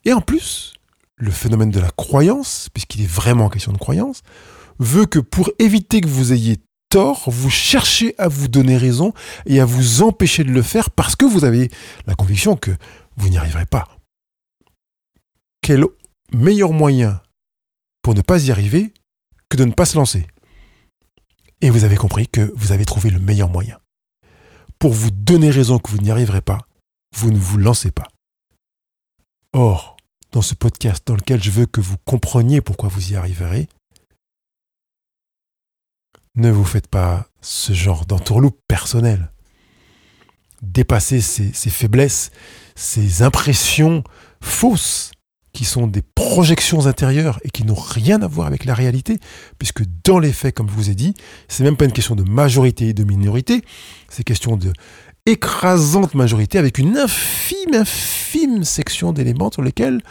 Et 0.04 0.12
en 0.12 0.20
plus, 0.20 0.74
le 1.16 1.30
phénomène 1.30 1.70
de 1.70 1.80
la 1.80 1.90
croyance, 1.90 2.68
puisqu'il 2.72 3.02
est 3.02 3.10
vraiment 3.10 3.48
question 3.48 3.72
de 3.72 3.78
croyance, 3.78 4.22
veut 4.78 5.06
que 5.06 5.18
pour 5.18 5.50
éviter 5.58 6.00
que 6.00 6.08
vous 6.08 6.32
ayez 6.32 6.58
tort, 6.88 7.24
vous 7.26 7.50
cherchez 7.50 8.14
à 8.18 8.28
vous 8.28 8.48
donner 8.48 8.76
raison 8.76 9.12
et 9.46 9.60
à 9.60 9.64
vous 9.64 10.02
empêcher 10.02 10.44
de 10.44 10.52
le 10.52 10.62
faire 10.62 10.90
parce 10.90 11.16
que 11.16 11.24
vous 11.24 11.44
avez 11.44 11.70
la 12.06 12.14
conviction 12.14 12.56
que 12.56 12.70
vous 13.16 13.28
n'y 13.28 13.38
arriverez 13.38 13.66
pas. 13.66 13.88
Quel 15.62 15.84
meilleur 16.32 16.72
moyen 16.72 17.20
pour 18.02 18.14
ne 18.14 18.20
pas 18.20 18.44
y 18.44 18.52
arriver 18.52 18.92
que 19.48 19.56
de 19.56 19.64
ne 19.64 19.72
pas 19.72 19.84
se 19.84 19.96
lancer 19.96 20.26
Et 21.60 21.70
vous 21.70 21.84
avez 21.84 21.96
compris 21.96 22.28
que 22.28 22.52
vous 22.56 22.72
avez 22.72 22.84
trouvé 22.84 23.10
le 23.10 23.20
meilleur 23.20 23.48
moyen. 23.48 23.78
Pour 24.78 24.92
vous 24.92 25.10
donner 25.10 25.50
raison 25.50 25.78
que 25.78 25.90
vous 25.90 25.98
n'y 25.98 26.10
arriverez 26.10 26.42
pas, 26.42 26.66
vous 27.14 27.30
ne 27.30 27.38
vous 27.38 27.56
lancez 27.56 27.90
pas. 27.90 28.08
Or, 29.52 29.96
dans 30.32 30.42
ce 30.42 30.54
podcast 30.54 31.06
dans 31.06 31.14
lequel 31.14 31.42
je 31.42 31.50
veux 31.50 31.66
que 31.66 31.80
vous 31.80 31.96
compreniez 32.04 32.60
pourquoi 32.60 32.88
vous 32.88 33.12
y 33.12 33.16
arriverez, 33.16 33.68
ne 36.34 36.50
vous 36.50 36.64
faites 36.64 36.88
pas 36.88 37.28
ce 37.40 37.72
genre 37.72 38.04
d'entourloupe 38.04 38.60
personnel. 38.68 39.32
Dépassez 40.60 41.20
ces, 41.20 41.70
faiblesses, 41.70 42.30
ces 42.74 43.22
impressions 43.22 44.04
fausses 44.42 45.12
qui 45.56 45.64
sont 45.64 45.86
des 45.86 46.02
projections 46.02 46.86
intérieures 46.86 47.40
et 47.42 47.48
qui 47.48 47.64
n'ont 47.64 47.72
rien 47.72 48.20
à 48.20 48.26
voir 48.26 48.46
avec 48.46 48.66
la 48.66 48.74
réalité, 48.74 49.18
puisque 49.58 49.84
dans 50.04 50.18
les 50.18 50.34
faits, 50.34 50.54
comme 50.54 50.68
je 50.68 50.74
vous 50.74 50.90
ai 50.90 50.94
dit, 50.94 51.14
c'est 51.48 51.64
même 51.64 51.78
pas 51.78 51.86
une 51.86 51.92
question 51.92 52.14
de 52.14 52.24
majorité 52.24 52.88
et 52.88 52.92
de 52.92 53.04
minorité, 53.04 53.62
c'est 54.10 54.22
question 54.22 54.58
de 54.58 54.70
écrasante 55.24 56.14
majorité 56.14 56.58
avec 56.58 56.76
une 56.76 56.98
infime, 56.98 57.72
infime 57.72 58.64
section 58.64 59.14
d'éléments 59.14 59.50
sur 59.50 59.62
lesquels 59.62 60.02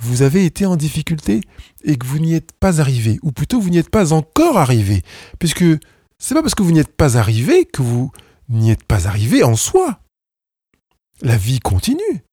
vous 0.00 0.22
avez 0.22 0.44
été 0.44 0.66
en 0.66 0.74
difficulté 0.74 1.42
et 1.84 1.96
que 1.96 2.04
vous 2.04 2.18
n'y 2.18 2.34
êtes 2.34 2.50
pas 2.58 2.80
arrivé, 2.80 3.20
ou 3.22 3.30
plutôt 3.30 3.60
vous 3.60 3.70
n'y 3.70 3.78
êtes 3.78 3.90
pas 3.90 4.12
encore 4.12 4.58
arrivé, 4.58 5.02
puisque 5.38 5.64
c'est 6.18 6.34
pas 6.34 6.42
parce 6.42 6.56
que 6.56 6.64
vous 6.64 6.72
n'y 6.72 6.80
êtes 6.80 6.96
pas 6.96 7.16
arrivé 7.16 7.66
que 7.66 7.82
vous 7.82 8.10
n'y 8.48 8.72
êtes 8.72 8.82
pas 8.82 9.06
arrivé 9.06 9.44
en 9.44 9.54
soi. 9.54 10.00
La 11.22 11.36
vie 11.36 11.60
continue. 11.60 12.24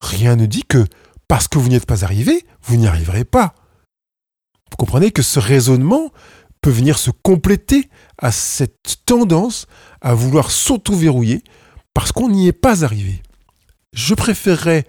Rien 0.00 0.34
ne 0.34 0.46
dit 0.46 0.64
que 0.64 0.84
parce 1.28 1.48
que 1.48 1.58
vous 1.58 1.68
n'y 1.68 1.74
êtes 1.74 1.86
pas 1.86 2.04
arrivé, 2.04 2.46
vous 2.62 2.76
n'y 2.76 2.86
arriverez 2.86 3.24
pas. 3.24 3.54
Vous 4.70 4.76
comprenez 4.76 5.10
que 5.10 5.22
ce 5.22 5.38
raisonnement 5.38 6.12
peut 6.60 6.70
venir 6.70 6.98
se 6.98 7.10
compléter 7.10 7.88
à 8.18 8.32
cette 8.32 8.98
tendance 9.06 9.66
à 10.00 10.14
vouloir 10.14 10.50
s'auto-verrouiller 10.50 11.42
parce 11.94 12.12
qu'on 12.12 12.28
n'y 12.28 12.48
est 12.48 12.52
pas 12.52 12.84
arrivé. 12.84 13.22
Je 13.92 14.14
préférerais 14.14 14.86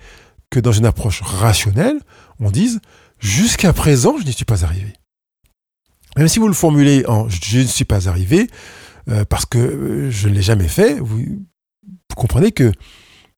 que 0.50 0.60
dans 0.60 0.72
une 0.72 0.86
approche 0.86 1.22
rationnelle, 1.22 2.00
on 2.40 2.52
dise 2.52 2.80
jusqu'à 3.20 3.74
présent, 3.74 4.18
je 4.20 4.26
n'y 4.26 4.34
suis 4.34 4.46
pas 4.46 4.64
arrivé. 4.64 4.94
Même 6.18 6.28
si 6.28 6.40
vous 6.40 6.48
le 6.48 6.54
formulez 6.54 7.06
en 7.08 7.30
je 7.30 7.60
ne 7.60 7.64
suis 7.66 7.86
pas 7.86 8.10
arrivé, 8.10 8.48
euh, 9.10 9.24
parce 9.24 9.46
que 9.46 9.58
euh, 9.58 10.12
je 10.12 10.28
ne 10.28 10.34
l'ai 10.34 10.42
jamais 10.42 10.68
fait, 10.68 11.00
vous, 11.00 11.46
comprenez 12.16 12.52
que 12.52 12.72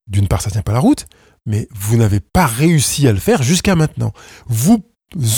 d'une 0.07 0.27
part, 0.27 0.41
ça 0.41 0.49
ne 0.49 0.53
tient 0.53 0.61
pas 0.61 0.73
la 0.73 0.79
route, 0.79 1.05
mais 1.49 1.67
vous 1.71 1.97
n'avez 1.97 2.19
pas 2.19 2.45
réussi 2.45 3.07
à 3.07 3.11
le 3.11 3.19
faire 3.19 3.41
jusqu'à 3.41 3.75
maintenant. 3.75 4.13
Vous 4.45 4.83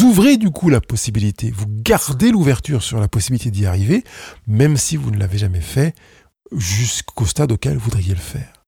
ouvrez 0.04 0.36
du 0.36 0.52
coup 0.52 0.70
la 0.70 0.82
possibilité, 0.82 1.50
vous 1.50 1.66
gardez 1.68 2.32
l'ouverture 2.32 2.84
sur 2.84 3.00
la 3.00 3.08
possibilité 3.08 3.50
d'y 3.50 3.66
arriver, 3.66 4.04
même 4.46 4.76
si 4.76 4.98
vous 4.98 5.10
ne 5.10 5.18
l'avez 5.18 5.38
jamais 5.38 5.62
fait 5.62 5.96
jusqu'au 6.52 7.26
stade 7.26 7.54
auquel 7.54 7.76
vous 7.76 7.86
voudriez 7.86 8.14
le 8.14 8.20
faire. 8.20 8.66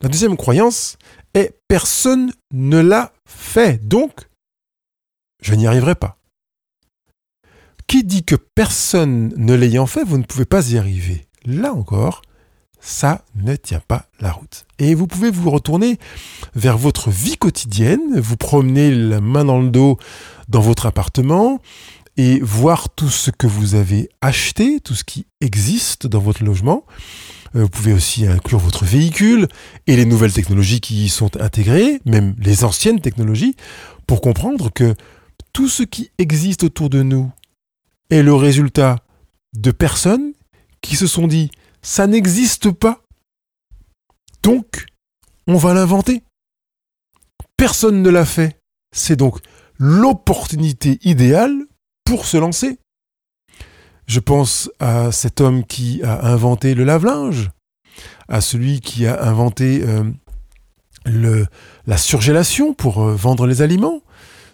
La 0.00 0.08
deuxième 0.08 0.36
croyance 0.36 0.98
est 1.34 1.56
personne 1.68 2.32
ne 2.52 2.80
l'a 2.80 3.12
fait, 3.24 3.78
donc 3.86 4.28
je 5.40 5.54
n'y 5.54 5.68
arriverai 5.68 5.94
pas. 5.94 6.18
Qui 7.86 8.02
dit 8.02 8.24
que 8.24 8.34
personne 8.34 9.32
ne 9.36 9.54
l'ayant 9.54 9.86
fait, 9.86 10.02
vous 10.02 10.18
ne 10.18 10.24
pouvez 10.24 10.46
pas 10.46 10.68
y 10.70 10.78
arriver 10.78 11.28
Là 11.44 11.72
encore, 11.72 12.22
ça 12.84 13.24
ne 13.36 13.54
tient 13.54 13.80
pas 13.86 14.06
la 14.20 14.32
route. 14.32 14.66
Et 14.80 14.94
vous 14.94 15.06
pouvez 15.06 15.30
vous 15.30 15.50
retourner 15.50 15.98
vers 16.56 16.76
votre 16.76 17.10
vie 17.10 17.36
quotidienne, 17.36 18.18
vous 18.18 18.36
promener 18.36 18.90
la 18.90 19.20
main 19.20 19.44
dans 19.44 19.60
le 19.60 19.70
dos 19.70 19.98
dans 20.48 20.60
votre 20.60 20.86
appartement 20.86 21.60
et 22.16 22.40
voir 22.40 22.90
tout 22.90 23.08
ce 23.08 23.30
que 23.30 23.46
vous 23.46 23.76
avez 23.76 24.10
acheté, 24.20 24.80
tout 24.80 24.94
ce 24.94 25.04
qui 25.04 25.26
existe 25.40 26.08
dans 26.08 26.18
votre 26.18 26.42
logement. 26.42 26.84
Euh, 27.54 27.62
vous 27.62 27.68
pouvez 27.68 27.92
aussi 27.92 28.26
inclure 28.26 28.58
votre 28.58 28.84
véhicule 28.84 29.46
et 29.86 29.94
les 29.94 30.04
nouvelles 30.04 30.32
technologies 30.32 30.80
qui 30.80 31.04
y 31.04 31.08
sont 31.08 31.40
intégrées, 31.40 32.00
même 32.04 32.34
les 32.38 32.64
anciennes 32.64 33.00
technologies, 33.00 33.54
pour 34.08 34.20
comprendre 34.20 34.72
que 34.72 34.96
tout 35.52 35.68
ce 35.68 35.84
qui 35.84 36.10
existe 36.18 36.64
autour 36.64 36.90
de 36.90 37.04
nous 37.04 37.30
est 38.10 38.22
le 38.22 38.34
résultat 38.34 38.98
de 39.54 39.70
personnes 39.70 40.32
qui 40.80 40.96
se 40.96 41.06
sont 41.06 41.28
dit 41.28 41.50
ça 41.82 42.06
n'existe 42.06 42.70
pas. 42.70 43.02
Donc, 44.42 44.86
on 45.46 45.56
va 45.56 45.74
l'inventer. 45.74 46.22
Personne 47.56 48.02
ne 48.02 48.10
l'a 48.10 48.24
fait. 48.24 48.58
C'est 48.94 49.16
donc 49.16 49.38
l'opportunité 49.78 50.98
idéale 51.02 51.66
pour 52.04 52.26
se 52.26 52.36
lancer. 52.36 52.78
Je 54.06 54.20
pense 54.20 54.70
à 54.80 55.12
cet 55.12 55.40
homme 55.40 55.64
qui 55.64 56.02
a 56.02 56.26
inventé 56.26 56.74
le 56.74 56.84
lave-linge, 56.84 57.50
à 58.28 58.40
celui 58.40 58.80
qui 58.80 59.06
a 59.06 59.22
inventé 59.24 59.82
euh, 59.84 60.04
le, 61.06 61.46
la 61.86 61.96
surgélation 61.96 62.74
pour 62.74 63.02
euh, 63.02 63.14
vendre 63.14 63.46
les 63.46 63.62
aliments. 63.62 64.02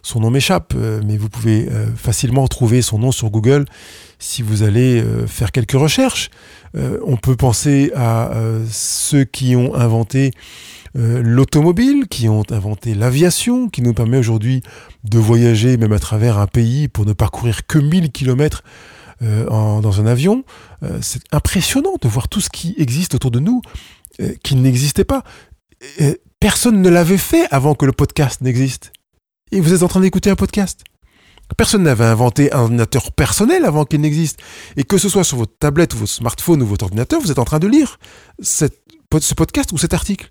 Son 0.03 0.21
nom 0.21 0.31
m'échappe, 0.31 0.75
euh, 0.77 1.01
mais 1.05 1.17
vous 1.17 1.29
pouvez 1.29 1.69
facilement 1.97 2.47
trouver 2.47 2.83
son 2.83 2.99
nom 2.99 3.11
sur 3.11 3.31
Google 3.31 3.65
si 4.19 4.43
vous 4.43 4.63
allez 4.63 5.05
faire 5.27 5.53
quelques 5.53 5.73
recherches. 5.73 6.31
On 6.75 7.17
peut 7.17 7.37
penser 7.37 7.91
à 7.95 8.31
ceux 8.71 9.25
qui 9.25 9.57
ont 9.57 9.75
inventé 9.75 10.33
l'automobile, 10.95 12.07
qui 12.09 12.29
ont 12.29 12.45
inventé 12.51 12.95
l'aviation, 12.95 13.69
qui 13.69 13.83
nous 13.83 13.95
permet 13.95 14.19
aujourd'hui 14.19 14.63
de 15.05 15.19
voyager 15.19 15.77
même 15.77 15.93
à 15.93 15.99
travers 15.99 16.39
un 16.39 16.47
pays 16.47 16.89
pour 16.89 17.07
ne 17.07 17.13
parcourir 17.13 17.67
que 17.67 17.79
1000 17.79 18.11
km 18.13 18.63
euh, 19.21 19.47
dans 19.81 20.01
un 20.01 20.07
avion. 20.07 20.45
Euh, 20.85 21.01
c'est 21.03 21.23
impressionnant 21.33 21.95
de 22.01 22.07
voir 22.07 22.29
tout 22.29 22.41
ce 22.41 22.49
qui 22.51 22.77
existe 22.79 23.17
autour 23.17 23.33
de 23.33 23.41
nous 23.41 23.63
euh, 24.21 24.33
qui 24.45 24.55
n'existait 24.55 25.05
pas. 25.05 25.25
personne 26.39 26.81
ne 26.81 26.89
l'avait 26.89 27.19
fait 27.19 27.49
avant 27.51 27.75
que 27.75 27.85
le 27.85 27.91
podcast 27.91 28.43
n'existe. 28.43 28.93
Et 29.51 29.61
vous 29.61 29.75
êtes 29.75 29.83
en 29.83 29.89
train 29.89 30.01
d'écouter 30.01 30.31
un 30.31 30.37
podcast? 30.37 30.85
Personne 31.57 31.83
n'avait 31.83 32.05
inventé 32.05 32.53
un 32.53 32.61
ordinateur 32.61 33.11
personnel 33.13 33.65
avant 33.65 33.85
qu'il 33.85 34.01
n'existe. 34.01 34.39
Et 34.77 34.85
que 34.85 34.99
ce 34.99 35.09
soit 35.09 35.25
sur 35.25 35.39
votre 35.39 35.57
tablette 35.59 35.95
ou 35.95 35.99
votre 35.99 36.13
smartphone 36.13 36.63
ou 36.63 36.67
votre 36.67 36.85
ordinateur, 36.85 37.21
vous 37.21 37.31
êtes 37.31 37.39
en 37.39 37.45
train 37.45 37.59
de 37.59 37.67
lire 37.67 37.99
ce 38.41 38.67
podcast 39.35 39.73
ou 39.73 39.79
cet 39.79 39.95
article. 39.95 40.31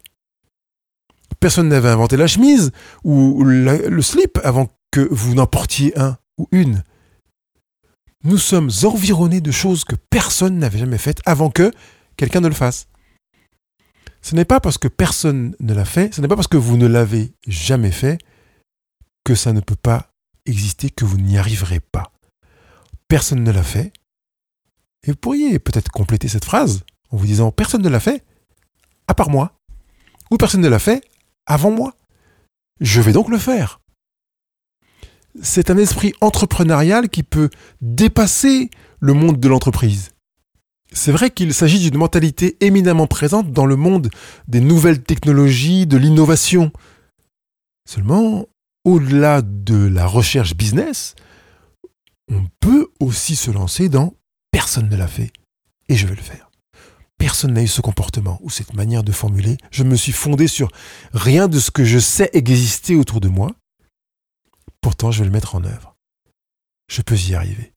Personne 1.39 1.69
n'avait 1.69 1.89
inventé 1.89 2.17
la 2.17 2.27
chemise 2.27 2.71
ou 3.03 3.43
le 3.43 4.01
slip 4.01 4.39
avant 4.43 4.69
que 4.91 5.07
vous 5.11 5.35
n'en 5.35 5.47
portiez 5.47 5.97
un 5.99 6.17
ou 6.37 6.47
une. 6.51 6.83
Nous 8.23 8.37
sommes 8.37 8.71
environnés 8.83 9.41
de 9.41 9.51
choses 9.51 9.83
que 9.83 9.95
personne 10.09 10.57
n'avait 10.57 10.79
jamais 10.79 10.97
faites 10.97 11.21
avant 11.25 11.49
que 11.49 11.71
quelqu'un 12.15 12.41
ne 12.41 12.47
le 12.47 12.53
fasse. 12.53 12.87
Ce 14.21 14.35
n'est 14.35 14.45
pas 14.45 14.59
parce 14.59 14.77
que 14.77 14.87
personne 14.87 15.55
ne 15.59 15.73
l'a 15.73 15.85
fait, 15.85 16.13
ce 16.13 16.21
n'est 16.21 16.27
pas 16.27 16.35
parce 16.35 16.47
que 16.47 16.57
vous 16.57 16.77
ne 16.77 16.87
l'avez 16.87 17.33
jamais 17.47 17.91
fait 17.91 18.17
que 19.23 19.35
ça 19.35 19.53
ne 19.53 19.59
peut 19.59 19.75
pas 19.75 20.09
exister, 20.47 20.89
que 20.89 21.05
vous 21.05 21.17
n'y 21.17 21.37
arriverez 21.37 21.79
pas. 21.79 22.11
Personne 23.07 23.43
ne 23.43 23.51
l'a 23.51 23.63
fait. 23.63 23.93
Et 25.03 25.11
vous 25.11 25.17
pourriez 25.17 25.59
peut-être 25.59 25.91
compléter 25.91 26.27
cette 26.27 26.45
phrase 26.45 26.83
en 27.11 27.17
vous 27.17 27.25
disant 27.25 27.51
personne 27.51 27.81
ne 27.81 27.89
l'a 27.89 27.99
fait, 27.99 28.25
à 29.07 29.13
part 29.13 29.29
moi. 29.29 29.53
Ou 30.31 30.37
personne 30.37 30.61
ne 30.61 30.67
l'a 30.67 30.79
fait 30.79 31.03
avant 31.45 31.71
moi. 31.71 31.95
Je 32.79 33.01
vais 33.01 33.13
donc 33.13 33.29
le 33.29 33.37
faire. 33.37 33.79
C'est 35.41 35.69
un 35.69 35.77
esprit 35.77 36.13
entrepreneurial 36.19 37.09
qui 37.09 37.23
peut 37.23 37.49
dépasser 37.81 38.69
le 38.99 39.13
monde 39.13 39.39
de 39.39 39.47
l'entreprise. 39.47 40.11
C'est 40.91 41.11
vrai 41.11 41.29
qu'il 41.29 41.53
s'agit 41.53 41.79
d'une 41.79 41.97
mentalité 41.97 42.57
éminemment 42.61 43.07
présente 43.07 43.51
dans 43.51 43.65
le 43.65 43.75
monde 43.75 44.09
des 44.47 44.61
nouvelles 44.61 45.03
technologies, 45.03 45.85
de 45.85 45.97
l'innovation. 45.97 46.71
Seulement, 47.87 48.47
au-delà 48.87 49.41
de 49.41 49.75
la 49.75 50.07
recherche 50.07 50.55
business, 50.55 51.13
on 52.31 52.47
peut 52.61 52.87
aussi 53.01 53.35
se 53.35 53.51
lancer 53.51 53.89
dans 53.89 54.13
personne 54.49 54.87
ne 54.87 54.95
l'a 54.95 55.09
fait 55.09 55.33
et 55.89 55.97
je 55.97 56.07
vais 56.07 56.15
le 56.15 56.21
faire. 56.21 56.49
Personne 57.17 57.51
n'a 57.51 57.63
eu 57.63 57.67
ce 57.67 57.81
comportement 57.81 58.39
ou 58.41 58.49
cette 58.49 58.73
manière 58.75 59.03
de 59.03 59.11
formuler. 59.11 59.57
Je 59.71 59.83
me 59.83 59.97
suis 59.97 60.13
fondé 60.13 60.47
sur 60.47 60.69
rien 61.11 61.49
de 61.49 61.59
ce 61.59 61.69
que 61.69 61.83
je 61.83 61.99
sais 61.99 62.29
exister 62.31 62.95
autour 62.95 63.19
de 63.19 63.27
moi. 63.27 63.51
Pourtant, 64.79 65.11
je 65.11 65.19
vais 65.19 65.25
le 65.25 65.31
mettre 65.31 65.55
en 65.55 65.65
œuvre. 65.65 65.97
Je 66.89 67.01
peux 67.01 67.17
y 67.17 67.35
arriver. 67.35 67.73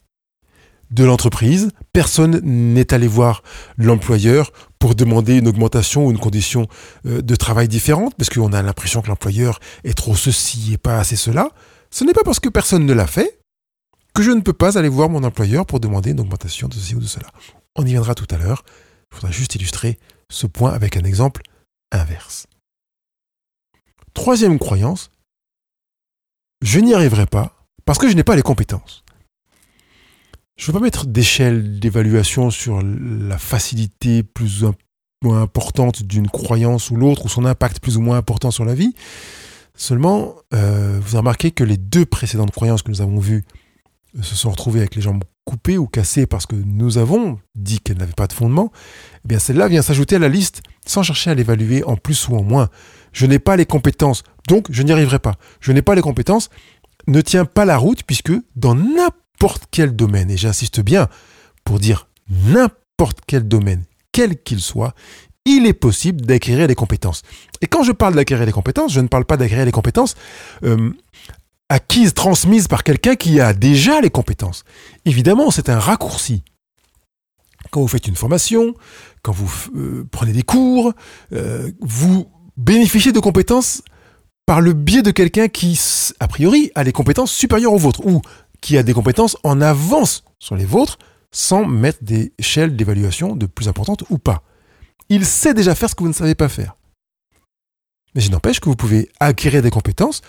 De 0.92 1.02
l'entreprise, 1.02 1.70
personne 1.92 2.40
n'est 2.44 2.94
allé 2.94 3.08
voir 3.08 3.42
l'employeur 3.76 4.52
pour 4.80 4.96
demander 4.96 5.36
une 5.36 5.46
augmentation 5.46 6.06
ou 6.06 6.10
une 6.10 6.18
condition 6.18 6.66
euh, 7.06 7.22
de 7.22 7.36
travail 7.36 7.68
différente, 7.68 8.14
parce 8.16 8.30
qu'on 8.30 8.52
a 8.52 8.62
l'impression 8.62 9.02
que 9.02 9.08
l'employeur 9.08 9.60
est 9.84 9.96
trop 9.96 10.16
ceci 10.16 10.72
et 10.72 10.78
pas 10.78 10.98
assez 10.98 11.16
cela. 11.16 11.50
Ce 11.92 12.02
n'est 12.02 12.14
pas 12.14 12.24
parce 12.24 12.40
que 12.40 12.48
personne 12.48 12.86
ne 12.86 12.92
l'a 12.92 13.06
fait 13.06 13.40
que 14.14 14.22
je 14.22 14.30
ne 14.32 14.40
peux 14.40 14.54
pas 14.54 14.78
aller 14.78 14.88
voir 14.88 15.08
mon 15.08 15.22
employeur 15.22 15.66
pour 15.66 15.78
demander 15.78 16.10
une 16.10 16.20
augmentation 16.20 16.66
de 16.66 16.74
ceci 16.74 16.96
ou 16.96 17.00
de 17.00 17.06
cela. 17.06 17.28
On 17.76 17.84
y 17.84 17.90
viendra 17.90 18.14
tout 18.14 18.26
à 18.30 18.38
l'heure. 18.38 18.64
Il 19.12 19.16
faudra 19.16 19.30
juste 19.30 19.54
illustrer 19.54 19.98
ce 20.30 20.46
point 20.46 20.72
avec 20.72 20.96
un 20.96 21.04
exemple 21.04 21.42
inverse. 21.92 22.46
Troisième 24.14 24.58
croyance, 24.58 25.10
je 26.62 26.80
n'y 26.80 26.94
arriverai 26.94 27.26
pas 27.26 27.66
parce 27.84 27.98
que 27.98 28.08
je 28.08 28.16
n'ai 28.16 28.24
pas 28.24 28.36
les 28.36 28.42
compétences. 28.42 29.04
Je 30.60 30.66
ne 30.66 30.74
veux 30.74 30.78
pas 30.78 30.84
mettre 30.84 31.06
d'échelle 31.06 31.80
d'évaluation 31.80 32.50
sur 32.50 32.82
la 32.82 33.38
facilité 33.38 34.22
plus 34.22 34.62
ou 34.62 34.74
moins 35.24 35.40
importante 35.40 36.02
d'une 36.02 36.28
croyance 36.28 36.90
ou 36.90 36.96
l'autre, 36.96 37.24
ou 37.24 37.28
son 37.30 37.46
impact 37.46 37.80
plus 37.80 37.96
ou 37.96 38.02
moins 38.02 38.18
important 38.18 38.50
sur 38.50 38.66
la 38.66 38.74
vie. 38.74 38.94
Seulement, 39.74 40.34
euh, 40.52 41.00
vous 41.02 41.16
remarquez 41.16 41.50
que 41.50 41.64
les 41.64 41.78
deux 41.78 42.04
précédentes 42.04 42.50
croyances 42.50 42.82
que 42.82 42.90
nous 42.90 43.00
avons 43.00 43.18
vues 43.18 43.42
se 44.20 44.34
sont 44.34 44.50
retrouvées 44.50 44.80
avec 44.80 44.96
les 44.96 45.00
jambes 45.00 45.24
coupées 45.46 45.78
ou 45.78 45.86
cassées 45.86 46.26
parce 46.26 46.44
que 46.44 46.56
nous 46.56 46.98
avons 46.98 47.38
dit 47.54 47.80
qu'elles 47.80 47.96
n'avaient 47.96 48.12
pas 48.12 48.26
de 48.26 48.34
fondement. 48.34 48.70
Eh 49.24 49.28
bien, 49.28 49.38
celle-là 49.38 49.66
vient 49.66 49.80
s'ajouter 49.80 50.16
à 50.16 50.18
la 50.18 50.28
liste 50.28 50.60
sans 50.84 51.02
chercher 51.02 51.30
à 51.30 51.34
l'évaluer 51.34 51.84
en 51.84 51.96
plus 51.96 52.28
ou 52.28 52.36
en 52.36 52.42
moins. 52.42 52.68
Je 53.14 53.24
n'ai 53.24 53.38
pas 53.38 53.56
les 53.56 53.64
compétences, 53.64 54.24
donc 54.46 54.66
je 54.68 54.82
n'y 54.82 54.92
arriverai 54.92 55.20
pas. 55.20 55.36
Je 55.60 55.72
n'ai 55.72 55.80
pas 55.80 55.94
les 55.94 56.02
compétences, 56.02 56.50
ne 57.06 57.22
tient 57.22 57.46
pas 57.46 57.64
la 57.64 57.78
route 57.78 58.02
puisque 58.02 58.32
dans 58.56 58.74
n'importe 58.74 59.19
quel 59.70 59.94
domaine, 59.96 60.30
et 60.30 60.36
j'insiste 60.36 60.80
bien 60.80 61.08
pour 61.64 61.78
dire 61.78 62.08
n'importe 62.28 63.18
quel 63.26 63.46
domaine, 63.46 63.84
quel 64.12 64.42
qu'il 64.42 64.60
soit, 64.60 64.94
il 65.44 65.66
est 65.66 65.72
possible 65.72 66.20
d'acquérir 66.20 66.68
des 66.68 66.74
compétences. 66.74 67.22
Et 67.60 67.66
quand 67.66 67.82
je 67.82 67.92
parle 67.92 68.14
d'acquérir 68.14 68.46
des 68.46 68.52
compétences, 68.52 68.92
je 68.92 69.00
ne 69.00 69.08
parle 69.08 69.24
pas 69.24 69.36
d'acquérir 69.36 69.64
des 69.64 69.72
compétences 69.72 70.14
euh, 70.64 70.92
acquises, 71.68 72.14
transmises 72.14 72.68
par 72.68 72.82
quelqu'un 72.82 73.16
qui 73.16 73.40
a 73.40 73.52
déjà 73.54 74.00
les 74.00 74.10
compétences. 74.10 74.64
Évidemment, 75.04 75.50
c'est 75.50 75.68
un 75.68 75.78
raccourci. 75.78 76.42
Quand 77.70 77.80
vous 77.80 77.88
faites 77.88 78.06
une 78.06 78.16
formation, 78.16 78.74
quand 79.22 79.32
vous 79.32 79.50
euh, 79.76 80.06
prenez 80.10 80.32
des 80.32 80.42
cours, 80.42 80.92
euh, 81.32 81.70
vous 81.80 82.26
bénéficiez 82.56 83.12
de 83.12 83.20
compétences 83.20 83.82
par 84.46 84.60
le 84.60 84.72
biais 84.72 85.02
de 85.02 85.10
quelqu'un 85.10 85.48
qui, 85.48 85.78
a 86.18 86.26
priori, 86.26 86.72
a 86.74 86.84
des 86.84 86.92
compétences 86.92 87.32
supérieures 87.32 87.72
aux 87.72 87.78
vôtres, 87.78 88.04
ou 88.04 88.20
qui 88.60 88.76
a 88.76 88.82
des 88.82 88.94
compétences 88.94 89.36
en 89.42 89.60
avance 89.60 90.24
sur 90.38 90.56
les 90.56 90.64
vôtres, 90.64 90.98
sans 91.32 91.64
mettre 91.66 92.02
des 92.02 92.32
échelles 92.38 92.76
d'évaluation 92.76 93.36
de 93.36 93.46
plus 93.46 93.68
importantes 93.68 94.04
ou 94.10 94.18
pas. 94.18 94.42
Il 95.08 95.24
sait 95.24 95.54
déjà 95.54 95.74
faire 95.74 95.90
ce 95.90 95.94
que 95.94 96.02
vous 96.02 96.08
ne 96.08 96.14
savez 96.14 96.34
pas 96.34 96.48
faire. 96.48 96.76
Mais 98.14 98.20
je 98.20 98.30
n'empêche 98.30 98.60
que 98.60 98.68
vous 98.68 98.76
pouvez 98.76 99.08
acquérir 99.20 99.62
des 99.62 99.70
compétences 99.70 100.22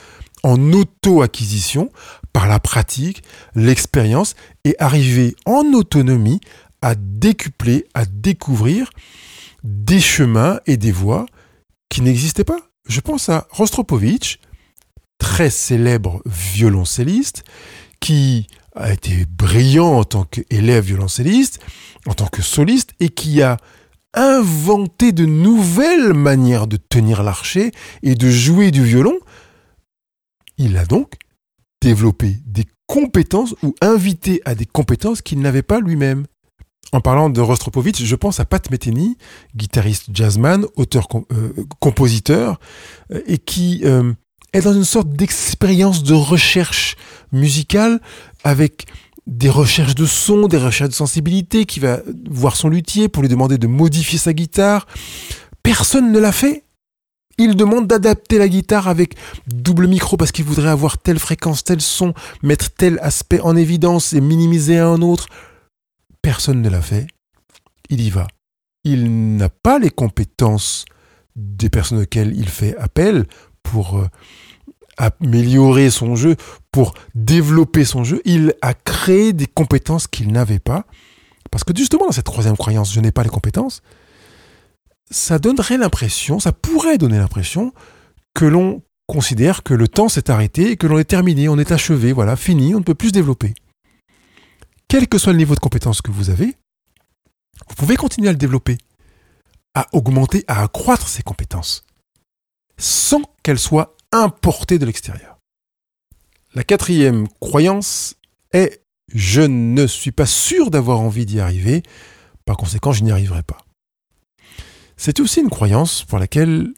en 0.44 0.74
auto-acquisition 0.74 1.90
par 2.34 2.48
la 2.48 2.60
pratique, 2.60 3.24
l'expérience 3.56 4.36
et 4.64 4.76
arriver 4.80 5.36
en 5.46 5.74
autonomie 5.74 6.42
à 6.82 6.96
décupler, 6.96 7.88
à 7.94 8.06
découvrir 8.06 8.90
des 9.64 10.00
chemins 10.00 10.60
et 10.66 10.78
des 10.78 10.92
voies 10.92 11.26
qui 11.90 12.02
n'existaient 12.02 12.44
pas. 12.44 12.60
Je 12.88 13.02
pense 13.02 13.30
à 13.30 13.48
Rostropovitch, 13.52 14.40
très 15.20 15.52
célèbre 15.52 16.22
violoncelliste, 16.26 17.44
qui 18.02 18.48
a 18.76 18.92
été 18.92 19.26
brillant 19.26 20.00
en 20.00 20.04
tant 20.04 20.26
qu'élève 20.26 20.84
violoncelliste, 20.84 21.60
en 22.06 22.14
tant 22.14 22.28
que 22.28 22.42
soliste, 22.42 22.92
et 23.00 23.08
qui 23.10 23.42
a 23.42 23.58
inventé 24.14 25.14
de 25.14 25.26
nouvelles 25.26 26.14
manières 26.14 26.68
de 26.68 26.76
tenir 26.76 27.24
l'archet 27.24 27.72
et 28.04 28.16
de 28.16 28.30
jouer 28.30 28.72
du 28.72 28.84
violon, 28.84 29.18
il 30.58 30.76
a 30.78 30.86
donc 30.86 31.14
développé 31.82 32.38
des 32.46 32.66
compétences 32.88 33.56
ou 33.64 33.74
invité 33.82 34.42
à 34.44 34.54
des 34.54 34.66
compétences 34.66 35.22
qu'il 35.22 35.40
n'avait 35.40 35.64
pas 35.64 35.80
lui-même. 35.80 36.26
En 36.94 37.00
parlant 37.00 37.30
de 37.30 37.40
Rostropovitch, 37.40 38.04
je 38.04 38.16
pense 38.16 38.42
à 38.42 38.46
Pat 38.46 38.70
Metheny, 38.70 39.18
guitariste 39.56 40.10
jazzman, 40.14 40.66
auteur-compositeur, 40.76 42.60
euh, 43.12 43.16
euh, 43.16 43.22
et 43.28 43.38
qui 43.38 43.82
euh, 43.86 44.12
est 44.54 44.62
dans 44.62 44.74
une 44.74 44.86
sorte 44.86 45.10
d'expérience 45.10 46.04
de 46.04 46.14
recherche 46.14 46.98
musicale 47.32 48.02
avec 48.44 48.86
des 49.28 49.50
recherches 49.50 49.96
de 49.96 50.06
son, 50.06 50.48
des 50.48 50.58
recherches 50.58 50.90
de 50.90 50.96
sensibilité, 50.96 51.66
qui 51.66 51.80
va 51.80 52.02
voir 52.30 52.56
son 52.56 52.70
luthier 52.70 53.08
pour 53.08 53.24
lui 53.24 53.30
demander 53.30 53.58
de 53.58 53.68
modifier 53.68 54.18
sa 54.18 54.34
guitare. 54.34 54.88
Personne 55.64 56.12
ne 56.12 56.20
l'a 56.20 56.32
fait. 56.32 56.66
Il 57.38 57.56
demande 57.56 57.88
d'adapter 57.88 58.38
la 58.38 58.50
guitare 58.50 58.88
avec 58.88 59.16
double 59.48 59.88
micro 59.88 60.18
parce 60.18 60.32
qu'il 60.32 60.46
voudrait 60.46 60.70
avoir 60.70 60.98
telle 60.98 61.18
fréquence, 61.18 61.64
tel 61.64 61.82
son, 61.82 62.14
mettre 62.44 62.70
tel 62.72 63.00
aspect 63.02 63.40
en 63.40 63.56
évidence 63.56 64.14
et 64.14 64.22
minimiser 64.22 64.78
un 64.78 65.02
autre. 65.02 65.28
Personne 66.22 66.62
ne 66.62 66.70
l'a 66.70 66.82
fait. 66.82 67.08
Il 67.90 68.02
y 68.02 68.10
va. 68.10 68.28
Il 68.84 69.38
n'a 69.38 69.50
pas 69.50 69.80
les 69.80 69.90
compétences 69.90 70.86
des 71.36 71.70
personnes 71.70 72.02
auxquelles 72.02 72.36
il 72.36 72.50
fait 72.50 72.76
appel 72.78 73.26
pour 73.64 73.98
euh, 73.98 74.08
améliorer 74.98 75.90
son 75.90 76.16
jeu, 76.16 76.36
pour 76.72 76.94
développer 77.16 77.86
son 77.86 78.04
jeu. 78.04 78.22
Il 78.26 78.54
a 78.62 78.74
créé 78.74 79.34
des 79.34 79.48
compétences 79.48 80.08
qu'il 80.08 80.32
n'avait 80.32 80.60
pas. 80.60 80.86
Parce 81.50 81.64
que 81.64 81.74
justement, 81.76 82.06
dans 82.06 82.12
cette 82.12 82.26
troisième 82.26 82.58
croyance, 82.58 82.94
je 82.94 83.00
n'ai 83.00 83.12
pas 83.12 83.24
les 83.24 83.30
compétences, 83.30 83.82
ça 85.10 85.40
donnerait 85.40 85.78
l'impression, 85.78 86.40
ça 86.40 86.54
pourrait 86.54 86.98
donner 86.98 87.18
l'impression 87.18 87.74
que 88.34 88.46
l'on 88.46 88.82
considère 89.08 89.62
que 89.64 89.74
le 89.74 89.90
temps 89.90 90.08
s'est 90.08 90.32
arrêté 90.32 90.72
et 90.72 90.78
que 90.78 90.88
l'on 90.88 90.98
est 90.98 91.04
terminé, 91.04 91.50
on 91.50 91.58
est 91.58 91.74
achevé, 91.74 92.14
voilà, 92.14 92.38
fini, 92.38 92.74
on 92.74 92.80
ne 92.80 92.84
peut 92.84 92.96
plus 92.96 93.10
se 93.10 93.14
développer. 93.14 93.54
Quel 94.88 95.08
que 95.08 95.18
soit 95.18 95.34
le 95.34 95.38
niveau 95.38 95.56
de 95.56 95.60
compétence 95.60 96.02
que 96.02 96.12
vous 96.12 96.30
avez, 96.30 96.56
vous 97.68 97.76
pouvez 97.76 97.98
continuer 97.98 98.30
à 98.30 98.32
le 98.32 98.38
développer, 98.38 98.78
à 99.74 99.88
augmenter, 99.92 100.46
à 100.48 100.64
accroître 100.64 101.10
ces 101.10 101.24
compétences, 101.24 101.84
sans 102.82 103.22
qu'elles 103.44 103.60
soient 103.60 103.96
importées 104.12 104.80
de 104.80 104.86
l'extérieur. 104.86 105.38
La 106.54 106.64
quatrième 106.64 107.28
croyance 107.40 108.16
est 108.52 108.82
je 109.14 109.42
ne 109.42 109.88
suis 109.88 110.12
pas 110.12 110.26
sûr 110.26 110.72
d'avoir 110.72 111.00
envie 111.00 111.26
d'y 111.26 111.40
arriver, 111.40 111.84
par 112.46 112.58
conséquent 112.58 112.92
je 112.92 113.04
n'y 113.04 113.12
arriverai 113.12 113.44
pas. 113.44 113.58
C'est 114.98 115.20
aussi 115.20 115.42
une 115.42 115.50
croyance 115.50 116.04
pour 116.04 116.20
laquelle 116.20 116.74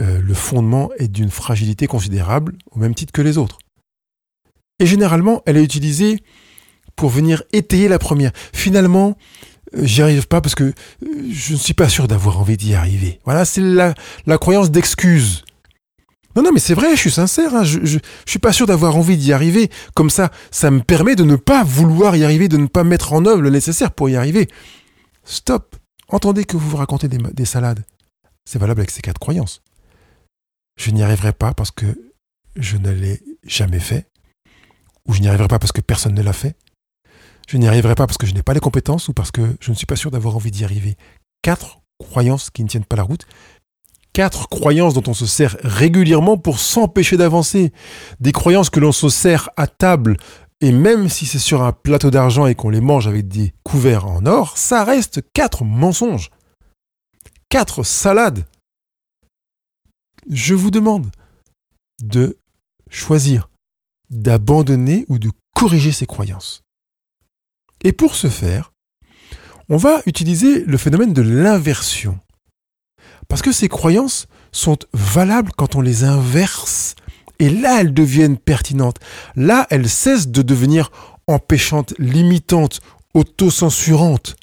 euh, 0.00 0.20
le 0.20 0.34
fondement 0.34 0.90
est 0.98 1.08
d'une 1.08 1.30
fragilité 1.30 1.86
considérable, 1.86 2.56
au 2.70 2.78
même 2.78 2.94
titre 2.94 3.12
que 3.12 3.22
les 3.22 3.38
autres. 3.38 3.58
Et 4.78 4.86
généralement, 4.86 5.42
elle 5.46 5.56
est 5.56 5.64
utilisée 5.64 6.22
pour 6.96 7.10
venir 7.10 7.42
étayer 7.52 7.88
la 7.88 7.98
première. 7.98 8.32
Finalement, 8.52 9.16
j'y 9.74 10.02
arrive 10.02 10.26
pas 10.26 10.40
parce 10.40 10.54
que 10.54 10.64
euh, 10.64 10.72
je 11.30 11.52
ne 11.52 11.58
suis 11.58 11.74
pas 11.74 11.88
sûr 11.88 12.08
d'avoir 12.08 12.38
envie 12.38 12.56
d'y 12.56 12.74
arriver. 12.74 13.20
Voilà, 13.24 13.44
c'est 13.44 13.60
la, 13.60 13.94
croyance 14.38 14.70
d'excuse. 14.70 15.44
Non, 16.36 16.42
non, 16.42 16.52
mais 16.52 16.60
c'est 16.60 16.74
vrai, 16.74 16.94
je 16.94 17.00
suis 17.00 17.10
sincère, 17.10 17.54
hein, 17.54 17.64
je, 17.64 17.80
je, 17.84 17.98
suis 18.24 18.38
pas 18.38 18.52
sûr 18.52 18.66
d'avoir 18.66 18.96
envie 18.96 19.16
d'y 19.16 19.32
arriver. 19.32 19.68
Comme 19.94 20.10
ça, 20.10 20.30
ça 20.50 20.70
me 20.70 20.80
permet 20.80 21.16
de 21.16 21.24
ne 21.24 21.36
pas 21.36 21.64
vouloir 21.64 22.16
y 22.16 22.24
arriver, 22.24 22.48
de 22.48 22.56
ne 22.56 22.66
pas 22.66 22.84
mettre 22.84 23.12
en 23.12 23.26
œuvre 23.26 23.42
le 23.42 23.50
nécessaire 23.50 23.90
pour 23.90 24.08
y 24.08 24.16
arriver. 24.16 24.48
Stop. 25.24 25.76
Entendez 26.08 26.44
que 26.44 26.56
vous 26.56 26.70
vous 26.70 26.76
racontez 26.76 27.08
des, 27.08 27.44
salades. 27.44 27.84
C'est 28.44 28.58
valable 28.58 28.80
avec 28.80 28.90
ces 28.90 29.00
quatre 29.00 29.18
croyances. 29.18 29.62
Je 30.76 30.90
n'y 30.90 31.02
arriverai 31.02 31.32
pas 31.32 31.54
parce 31.54 31.70
que 31.70 31.86
je 32.56 32.76
ne 32.76 32.90
l'ai 32.90 33.22
jamais 33.44 33.78
fait, 33.78 34.08
ou 35.06 35.12
je 35.12 35.20
n'y 35.20 35.28
arriverai 35.28 35.48
pas 35.48 35.58
parce 35.58 35.72
que 35.72 35.80
personne 35.80 36.14
ne 36.14 36.22
l'a 36.22 36.32
fait. 36.32 36.56
Je 37.50 37.56
n'y 37.56 37.66
arriverai 37.66 37.96
pas 37.96 38.06
parce 38.06 38.16
que 38.16 38.28
je 38.28 38.34
n'ai 38.34 38.44
pas 38.44 38.54
les 38.54 38.60
compétences 38.60 39.08
ou 39.08 39.12
parce 39.12 39.32
que 39.32 39.56
je 39.60 39.72
ne 39.72 39.74
suis 39.74 39.84
pas 39.84 39.96
sûr 39.96 40.12
d'avoir 40.12 40.36
envie 40.36 40.52
d'y 40.52 40.62
arriver. 40.62 40.96
Quatre 41.42 41.80
croyances 41.98 42.48
qui 42.48 42.62
ne 42.62 42.68
tiennent 42.68 42.84
pas 42.84 42.94
la 42.94 43.02
route. 43.02 43.26
Quatre 44.12 44.48
croyances 44.48 44.94
dont 44.94 45.02
on 45.08 45.14
se 45.14 45.26
sert 45.26 45.56
régulièrement 45.64 46.38
pour 46.38 46.60
s'empêcher 46.60 47.16
d'avancer. 47.16 47.72
Des 48.20 48.30
croyances 48.30 48.70
que 48.70 48.78
l'on 48.78 48.92
se 48.92 49.08
sert 49.08 49.50
à 49.56 49.66
table 49.66 50.16
et 50.60 50.70
même 50.70 51.08
si 51.08 51.26
c'est 51.26 51.40
sur 51.40 51.62
un 51.62 51.72
plateau 51.72 52.12
d'argent 52.12 52.46
et 52.46 52.54
qu'on 52.54 52.70
les 52.70 52.80
mange 52.80 53.08
avec 53.08 53.26
des 53.26 53.52
couverts 53.64 54.06
en 54.06 54.26
or, 54.26 54.56
ça 54.56 54.84
reste 54.84 55.20
quatre 55.32 55.64
mensonges. 55.64 56.30
Quatre 57.48 57.82
salades. 57.82 58.46
Je 60.30 60.54
vous 60.54 60.70
demande 60.70 61.10
de 62.00 62.38
choisir, 62.90 63.50
d'abandonner 64.08 65.04
ou 65.08 65.18
de 65.18 65.32
corriger 65.52 65.90
ces 65.90 66.06
croyances. 66.06 66.62
Et 67.84 67.92
pour 67.92 68.14
ce 68.14 68.28
faire, 68.28 68.72
on 69.68 69.76
va 69.76 70.00
utiliser 70.06 70.64
le 70.64 70.76
phénomène 70.76 71.12
de 71.12 71.22
l'inversion. 71.22 72.18
Parce 73.28 73.42
que 73.42 73.52
ces 73.52 73.68
croyances 73.68 74.26
sont 74.52 74.78
valables 74.92 75.52
quand 75.56 75.76
on 75.76 75.80
les 75.80 76.04
inverse 76.04 76.96
et 77.40 77.48
là, 77.48 77.80
elles 77.80 77.94
deviennent 77.94 78.36
pertinentes. 78.36 78.98
Là, 79.34 79.66
elles 79.70 79.88
cessent 79.88 80.28
de 80.28 80.42
devenir 80.42 80.90
empêchantes, 81.26 81.94
limitantes, 81.98 82.80
autocensurantes. 83.14 84.36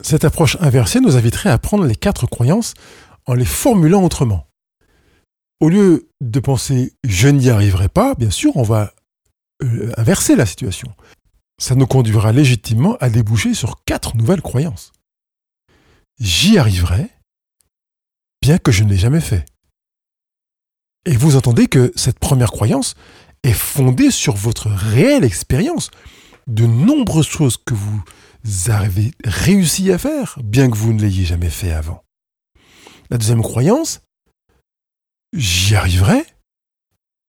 Cette 0.00 0.24
approche 0.24 0.56
inversée 0.60 1.00
nous 1.00 1.16
inviterait 1.16 1.50
à 1.50 1.58
prendre 1.58 1.84
les 1.84 1.96
quatre 1.96 2.26
croyances 2.26 2.74
en 3.26 3.34
les 3.34 3.44
formulant 3.44 4.04
autrement. 4.04 4.46
Au 5.60 5.68
lieu 5.68 6.08
de 6.20 6.38
penser 6.38 6.92
je 7.04 7.28
n'y 7.28 7.50
arriverai 7.50 7.88
pas, 7.88 8.14
bien 8.14 8.30
sûr, 8.30 8.56
on 8.56 8.62
va 8.62 8.94
euh, 9.64 9.92
inverser 9.96 10.36
la 10.36 10.46
situation. 10.46 10.92
Ça 11.58 11.74
nous 11.74 11.86
conduira 11.86 12.32
légitimement 12.32 12.96
à 13.00 13.10
déboucher 13.10 13.54
sur 13.54 13.84
quatre 13.84 14.16
nouvelles 14.16 14.42
croyances. 14.42 14.92
J'y 16.20 16.58
arriverai, 16.58 17.10
bien 18.40 18.58
que 18.58 18.72
je 18.72 18.84
ne 18.84 18.90
l'ai 18.90 18.98
jamais 18.98 19.20
fait. 19.20 19.44
Et 21.04 21.16
vous 21.16 21.36
entendez 21.36 21.68
que 21.68 21.92
cette 21.96 22.18
première 22.18 22.52
croyance 22.52 22.94
est 23.42 23.52
fondée 23.52 24.10
sur 24.10 24.34
votre 24.34 24.68
réelle 24.68 25.24
expérience 25.24 25.90
de 26.46 26.66
nombreuses 26.66 27.28
choses 27.28 27.56
que 27.56 27.74
vous 27.74 28.02
avez 28.68 29.12
réussi 29.24 29.92
à 29.92 29.98
faire, 29.98 30.38
bien 30.42 30.70
que 30.70 30.76
vous 30.76 30.92
ne 30.92 31.00
l'ayez 31.00 31.24
jamais 31.24 31.50
fait 31.50 31.72
avant. 31.72 32.04
La 33.10 33.18
deuxième 33.18 33.42
croyance, 33.42 34.00
j'y 35.32 35.74
arriverai, 35.74 36.24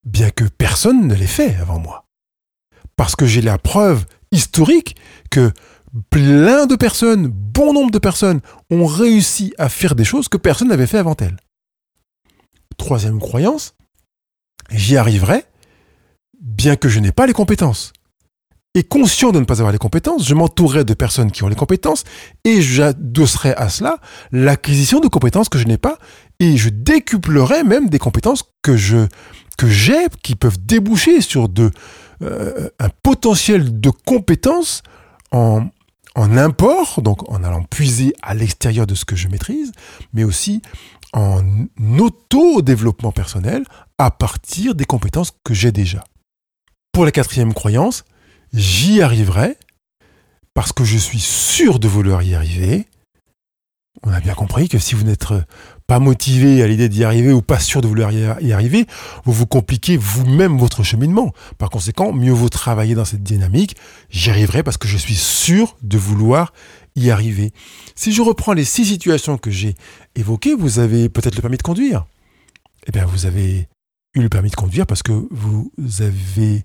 bien 0.03 0.29
que 0.29 0.45
personne 0.45 1.07
ne 1.07 1.15
l'ait 1.15 1.27
fait 1.27 1.55
avant 1.55 1.79
moi. 1.79 2.05
Parce 2.95 3.15
que 3.15 3.25
j'ai 3.25 3.41
la 3.41 3.57
preuve 3.57 4.05
historique 4.31 4.95
que 5.29 5.51
plein 6.09 6.65
de 6.65 6.75
personnes, 6.75 7.27
bon 7.27 7.73
nombre 7.73 7.91
de 7.91 7.99
personnes, 7.99 8.41
ont 8.69 8.85
réussi 8.85 9.53
à 9.57 9.69
faire 9.69 9.95
des 9.95 10.05
choses 10.05 10.27
que 10.27 10.37
personne 10.37 10.69
n'avait 10.69 10.87
fait 10.87 10.97
avant 10.97 11.15
elles. 11.19 11.37
Troisième 12.77 13.19
croyance, 13.19 13.75
j'y 14.71 14.97
arriverai, 14.97 15.43
bien 16.39 16.75
que 16.75 16.89
je 16.89 16.99
n'ai 16.99 17.11
pas 17.11 17.27
les 17.27 17.33
compétences. 17.33 17.93
Et 18.75 18.83
conscient 18.83 19.31
de 19.31 19.39
ne 19.39 19.45
pas 19.45 19.55
avoir 19.55 19.71
les 19.71 19.79
compétences, 19.79 20.27
je 20.27 20.35
m'entourerai 20.35 20.85
de 20.85 20.93
personnes 20.93 21.31
qui 21.31 21.43
ont 21.43 21.47
les 21.47 21.55
compétences 21.55 22.03
et 22.45 22.61
j'adosserai 22.61 23.53
à 23.55 23.67
cela 23.67 23.97
l'acquisition 24.31 24.99
de 24.99 25.07
compétences 25.07 25.49
que 25.49 25.57
je 25.57 25.65
n'ai 25.65 25.79
pas 25.79 25.97
et 26.39 26.55
je 26.55 26.69
décuplerai 26.69 27.63
même 27.63 27.89
des 27.89 27.97
compétences 27.97 28.43
que 28.61 28.77
je 28.77 29.07
que 29.57 29.67
j'ai 29.67 30.07
qui 30.21 30.35
peuvent 30.35 30.63
déboucher 30.63 31.19
sur 31.19 31.49
de 31.49 31.71
euh, 32.21 32.69
un 32.79 32.89
potentiel 33.03 33.79
de 33.79 33.89
compétences 33.89 34.83
en 35.31 35.67
en 36.15 36.35
import, 36.37 37.01
donc 37.01 37.29
en 37.31 37.43
allant 37.43 37.63
puiser 37.63 38.13
à 38.21 38.33
l'extérieur 38.33 38.85
de 38.85 38.95
ce 38.95 39.05
que 39.05 39.15
je 39.15 39.27
maîtrise, 39.27 39.71
mais 40.11 40.23
aussi 40.23 40.61
en 41.13 41.41
auto-développement 41.97 43.11
personnel 43.11 43.63
à 43.97 44.11
partir 44.11 44.75
des 44.75 44.85
compétences 44.85 45.31
que 45.43 45.53
j'ai 45.53 45.71
déjà. 45.71 46.03
Pour 46.91 47.05
la 47.05 47.11
quatrième 47.11 47.53
croyance, 47.53 48.03
j'y 48.53 49.01
arriverai 49.01 49.57
parce 50.53 50.73
que 50.73 50.83
je 50.83 50.97
suis 50.97 51.19
sûr 51.19 51.79
de 51.79 51.87
vouloir 51.87 52.21
y 52.23 52.35
arriver. 52.35 52.87
On 54.03 54.11
a 54.11 54.19
bien 54.19 54.33
compris 54.33 54.67
que 54.67 54.77
si 54.77 54.95
vous 54.95 55.03
n'êtes 55.03 55.27
pas 55.89 55.97
motivé 55.97 56.61
à 56.61 56.67
l'idée 56.67 56.87
d'y 56.87 57.03
arriver 57.03 57.33
ou 57.33 57.41
pas 57.41 57.57
sûr 57.57 57.81
de 57.81 57.87
vouloir 57.87 58.11
y 58.11 58.53
arriver, 58.53 58.85
vous 59.25 59.33
vous 59.33 59.47
compliquez 59.47 59.97
vous-même 59.97 60.55
votre 60.55 60.83
cheminement. 60.83 61.33
Par 61.57 61.71
conséquent, 61.71 62.13
mieux 62.13 62.31
vaut 62.31 62.47
travailler 62.47 62.93
dans 62.93 63.05
cette 63.05 63.23
dynamique. 63.23 63.75
J'y 64.11 64.29
arriverai 64.29 64.61
parce 64.61 64.77
que 64.77 64.87
je 64.87 64.97
suis 64.97 65.15
sûr 65.15 65.75
de 65.81 65.97
vouloir 65.97 66.53
y 66.95 67.09
arriver. 67.09 67.53
Si 67.95 68.13
je 68.13 68.21
reprends 68.21 68.53
les 68.53 68.65
six 68.65 68.85
situations 68.85 69.39
que 69.39 69.49
j'ai 69.49 69.73
évoquées, 70.15 70.53
vous 70.53 70.77
avez 70.77 71.09
peut-être 71.09 71.35
le 71.35 71.41
permis 71.41 71.57
de 71.57 71.63
conduire. 71.63 72.05
Eh 72.85 72.91
bien, 72.91 73.07
vous 73.07 73.25
avez 73.25 73.67
eu 74.13 74.21
le 74.21 74.29
permis 74.29 74.51
de 74.51 74.55
conduire 74.55 74.85
parce 74.85 75.01
que 75.01 75.27
vous 75.31 75.71
avez 76.01 76.61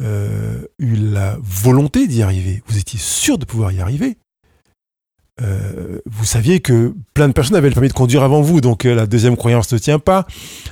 euh, 0.00 0.66
eu 0.80 0.96
la 0.96 1.38
volonté 1.40 2.08
d'y 2.08 2.24
arriver, 2.24 2.64
vous 2.66 2.78
étiez 2.78 2.98
sûr 2.98 3.38
de 3.38 3.44
pouvoir 3.44 3.70
y 3.70 3.80
arriver, 3.80 4.18
euh, 5.42 5.98
vous 6.06 6.24
saviez 6.24 6.60
que 6.60 6.94
plein 7.12 7.28
de 7.28 7.34
personnes 7.34 7.56
avaient 7.56 7.68
le 7.68 7.74
permis 7.74 7.88
de 7.88 7.92
conduire 7.92 8.22
avant 8.22 8.40
vous, 8.40 8.62
donc 8.62 8.86
euh, 8.86 8.94
la 8.94 9.06
deuxième 9.06 9.36
croyance 9.36 9.70
ne 9.70 9.76
tient 9.76 9.98
pas. 9.98 10.26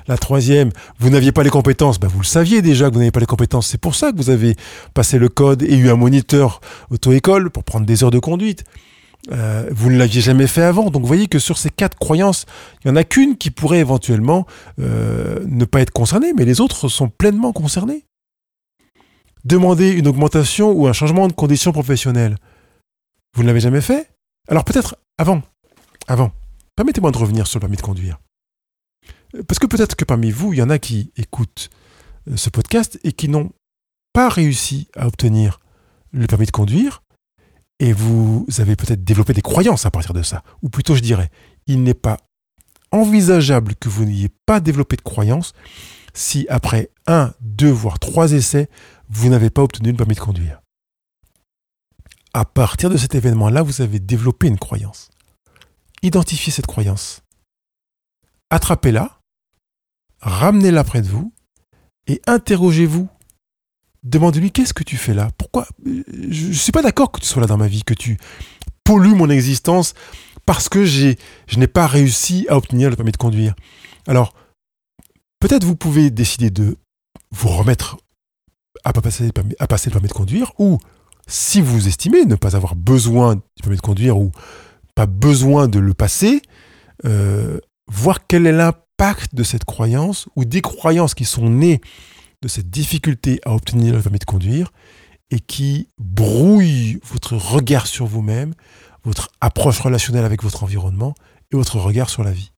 La 0.08 0.16
troisième, 0.16 0.70
vous 0.98 1.10
n'aviez 1.10 1.32
pas 1.32 1.42
les 1.42 1.50
compétences, 1.50 2.00
ben, 2.00 2.08
vous 2.08 2.20
le 2.20 2.24
saviez 2.24 2.62
déjà 2.62 2.88
que 2.88 2.94
vous 2.94 3.00
n'aviez 3.00 3.10
pas 3.10 3.20
les 3.20 3.26
compétences, 3.26 3.66
c'est 3.66 3.80
pour 3.80 3.94
ça 3.94 4.10
que 4.10 4.16
vous 4.16 4.30
avez 4.30 4.56
passé 4.94 5.18
le 5.18 5.28
code 5.28 5.62
et 5.62 5.76
eu 5.76 5.90
un 5.90 5.96
moniteur 5.96 6.62
auto-école 6.90 7.50
pour 7.50 7.62
prendre 7.64 7.84
des 7.84 8.04
heures 8.04 8.10
de 8.10 8.18
conduite. 8.18 8.64
Euh, 9.32 9.68
vous 9.70 9.90
ne 9.90 9.98
l'aviez 9.98 10.22
jamais 10.22 10.46
fait 10.46 10.62
avant, 10.62 10.90
donc 10.90 11.02
vous 11.02 11.08
voyez 11.08 11.28
que 11.28 11.38
sur 11.38 11.58
ces 11.58 11.70
quatre 11.70 11.98
croyances, 11.98 12.46
il 12.84 12.90
n'y 12.90 12.92
en 12.92 12.96
a 12.96 13.04
qu'une 13.04 13.36
qui 13.36 13.50
pourrait 13.50 13.80
éventuellement 13.80 14.46
ne 14.78 15.64
pas 15.66 15.80
être 15.80 15.90
concernée, 15.90 16.32
mais 16.34 16.44
les 16.44 16.60
autres 16.60 16.88
sont 16.88 17.08
pleinement 17.08 17.52
concernées. 17.52 18.04
Demander 19.44 19.90
une 19.90 20.08
augmentation 20.08 20.72
ou 20.72 20.86
un 20.88 20.94
changement 20.94 21.28
de 21.28 21.32
conditions 21.34 21.72
professionnelles, 21.72 22.36
vous 23.34 23.42
ne 23.42 23.48
l'avez 23.48 23.60
jamais 23.60 23.80
fait? 23.80 24.13
Alors 24.48 24.64
peut-être 24.64 24.96
avant, 25.18 25.42
avant, 26.06 26.32
permettez-moi 26.76 27.10
de 27.10 27.18
revenir 27.18 27.46
sur 27.46 27.58
le 27.58 27.60
permis 27.60 27.76
de 27.76 27.82
conduire. 27.82 28.18
Parce 29.48 29.58
que 29.58 29.66
peut-être 29.66 29.96
que 29.96 30.04
parmi 30.04 30.30
vous, 30.30 30.52
il 30.52 30.58
y 30.58 30.62
en 30.62 30.70
a 30.70 30.78
qui 30.78 31.12
écoutent 31.16 31.70
euh, 32.28 32.36
ce 32.36 32.50
podcast 32.50 32.98
et 33.04 33.12
qui 33.12 33.28
n'ont 33.28 33.50
pas 34.12 34.28
réussi 34.28 34.88
à 34.96 35.06
obtenir 35.06 35.60
le 36.12 36.26
permis 36.26 36.46
de 36.46 36.52
conduire, 36.52 37.02
et 37.80 37.92
vous 37.92 38.46
avez 38.58 38.76
peut-être 38.76 39.02
développé 39.02 39.32
des 39.32 39.42
croyances 39.42 39.84
à 39.84 39.90
partir 39.90 40.14
de 40.14 40.22
ça. 40.22 40.44
Ou 40.62 40.68
plutôt, 40.68 40.94
je 40.94 41.00
dirais, 41.00 41.30
il 41.66 41.82
n'est 41.82 41.94
pas 41.94 42.18
envisageable 42.92 43.74
que 43.74 43.88
vous 43.88 44.04
n'ayez 44.04 44.30
pas 44.46 44.60
développé 44.60 44.94
de 44.94 45.02
croyances 45.02 45.52
si 46.12 46.46
après 46.48 46.90
un, 47.08 47.34
deux, 47.40 47.70
voire 47.70 47.98
trois 47.98 48.32
essais, 48.32 48.68
vous 49.08 49.28
n'avez 49.28 49.50
pas 49.50 49.62
obtenu 49.62 49.90
le 49.90 49.96
permis 49.96 50.14
de 50.14 50.20
conduire 50.20 50.60
à 52.34 52.44
partir 52.44 52.90
de 52.90 52.96
cet 52.96 53.14
événement-là, 53.14 53.62
vous 53.62 53.80
avez 53.80 54.00
développé 54.00 54.48
une 54.48 54.58
croyance. 54.58 55.10
Identifiez 56.02 56.52
cette 56.52 56.66
croyance. 56.66 57.22
Attrapez-la, 58.50 59.18
ramenez-la 60.20 60.84
près 60.84 61.00
de 61.00 61.08
vous 61.08 61.32
et 62.06 62.20
interrogez-vous. 62.26 63.08
Demandez-lui 64.02 64.50
qu'est-ce 64.50 64.74
que 64.74 64.84
tu 64.84 64.96
fais 64.96 65.14
là? 65.14 65.30
Pourquoi? 65.38 65.66
Je 65.86 66.48
ne 66.48 66.52
suis 66.52 66.72
pas 66.72 66.82
d'accord 66.82 67.10
que 67.10 67.20
tu 67.20 67.26
sois 67.26 67.40
là 67.40 67.46
dans 67.46 67.56
ma 67.56 67.68
vie, 67.68 67.84
que 67.84 67.94
tu 67.94 68.18
pollues 68.84 69.14
mon 69.14 69.30
existence 69.30 69.94
parce 70.44 70.68
que 70.68 70.84
je 70.84 71.16
n'ai 71.56 71.66
pas 71.66 71.86
réussi 71.86 72.46
à 72.50 72.56
obtenir 72.58 72.90
le 72.90 72.96
permis 72.96 73.12
de 73.12 73.16
conduire. 73.16 73.54
Alors, 74.06 74.34
peut-être 75.38 75.64
vous 75.64 75.76
pouvez 75.76 76.10
décider 76.10 76.50
de 76.50 76.76
vous 77.30 77.48
remettre 77.48 77.96
à 78.84 78.92
passer, 78.92 79.30
à 79.58 79.66
passer 79.66 79.88
le 79.88 79.94
permis 79.94 80.08
de 80.08 80.12
conduire 80.12 80.52
ou 80.58 80.78
si 81.26 81.60
vous 81.60 81.88
estimez 81.88 82.24
ne 82.24 82.34
pas 82.36 82.56
avoir 82.56 82.76
besoin 82.76 83.36
du 83.36 83.62
permis 83.62 83.76
de 83.76 83.82
conduire 83.82 84.18
ou 84.18 84.32
pas 84.94 85.06
besoin 85.06 85.68
de 85.68 85.78
le 85.78 85.94
passer, 85.94 86.42
euh, 87.04 87.58
voir 87.86 88.26
quel 88.26 88.46
est 88.46 88.52
l'impact 88.52 89.34
de 89.34 89.42
cette 89.42 89.64
croyance 89.64 90.28
ou 90.36 90.44
des 90.44 90.60
croyances 90.60 91.14
qui 91.14 91.24
sont 91.24 91.48
nées 91.48 91.80
de 92.42 92.48
cette 92.48 92.70
difficulté 92.70 93.40
à 93.44 93.54
obtenir 93.54 93.94
le 93.94 94.02
permis 94.02 94.18
de 94.18 94.24
conduire 94.24 94.70
et 95.30 95.40
qui 95.40 95.88
brouillent 95.98 97.00
votre 97.04 97.36
regard 97.36 97.86
sur 97.86 98.06
vous-même, 98.06 98.54
votre 99.02 99.30
approche 99.40 99.80
relationnelle 99.80 100.24
avec 100.24 100.42
votre 100.42 100.62
environnement 100.62 101.14
et 101.52 101.56
votre 101.56 101.78
regard 101.78 102.10
sur 102.10 102.22
la 102.22 102.32
vie. 102.32 102.52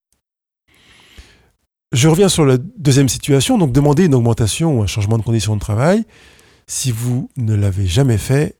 Je 1.92 2.08
reviens 2.08 2.28
sur 2.28 2.44
la 2.44 2.58
deuxième 2.58 3.08
situation, 3.08 3.58
donc 3.58 3.72
demander 3.72 4.06
une 4.06 4.14
augmentation 4.14 4.78
ou 4.78 4.82
un 4.82 4.86
changement 4.86 5.18
de 5.18 5.22
conditions 5.22 5.54
de 5.54 5.60
travail. 5.60 6.04
Si 6.68 6.90
vous 6.90 7.30
ne 7.36 7.54
l'avez 7.54 7.86
jamais 7.86 8.18
fait, 8.18 8.58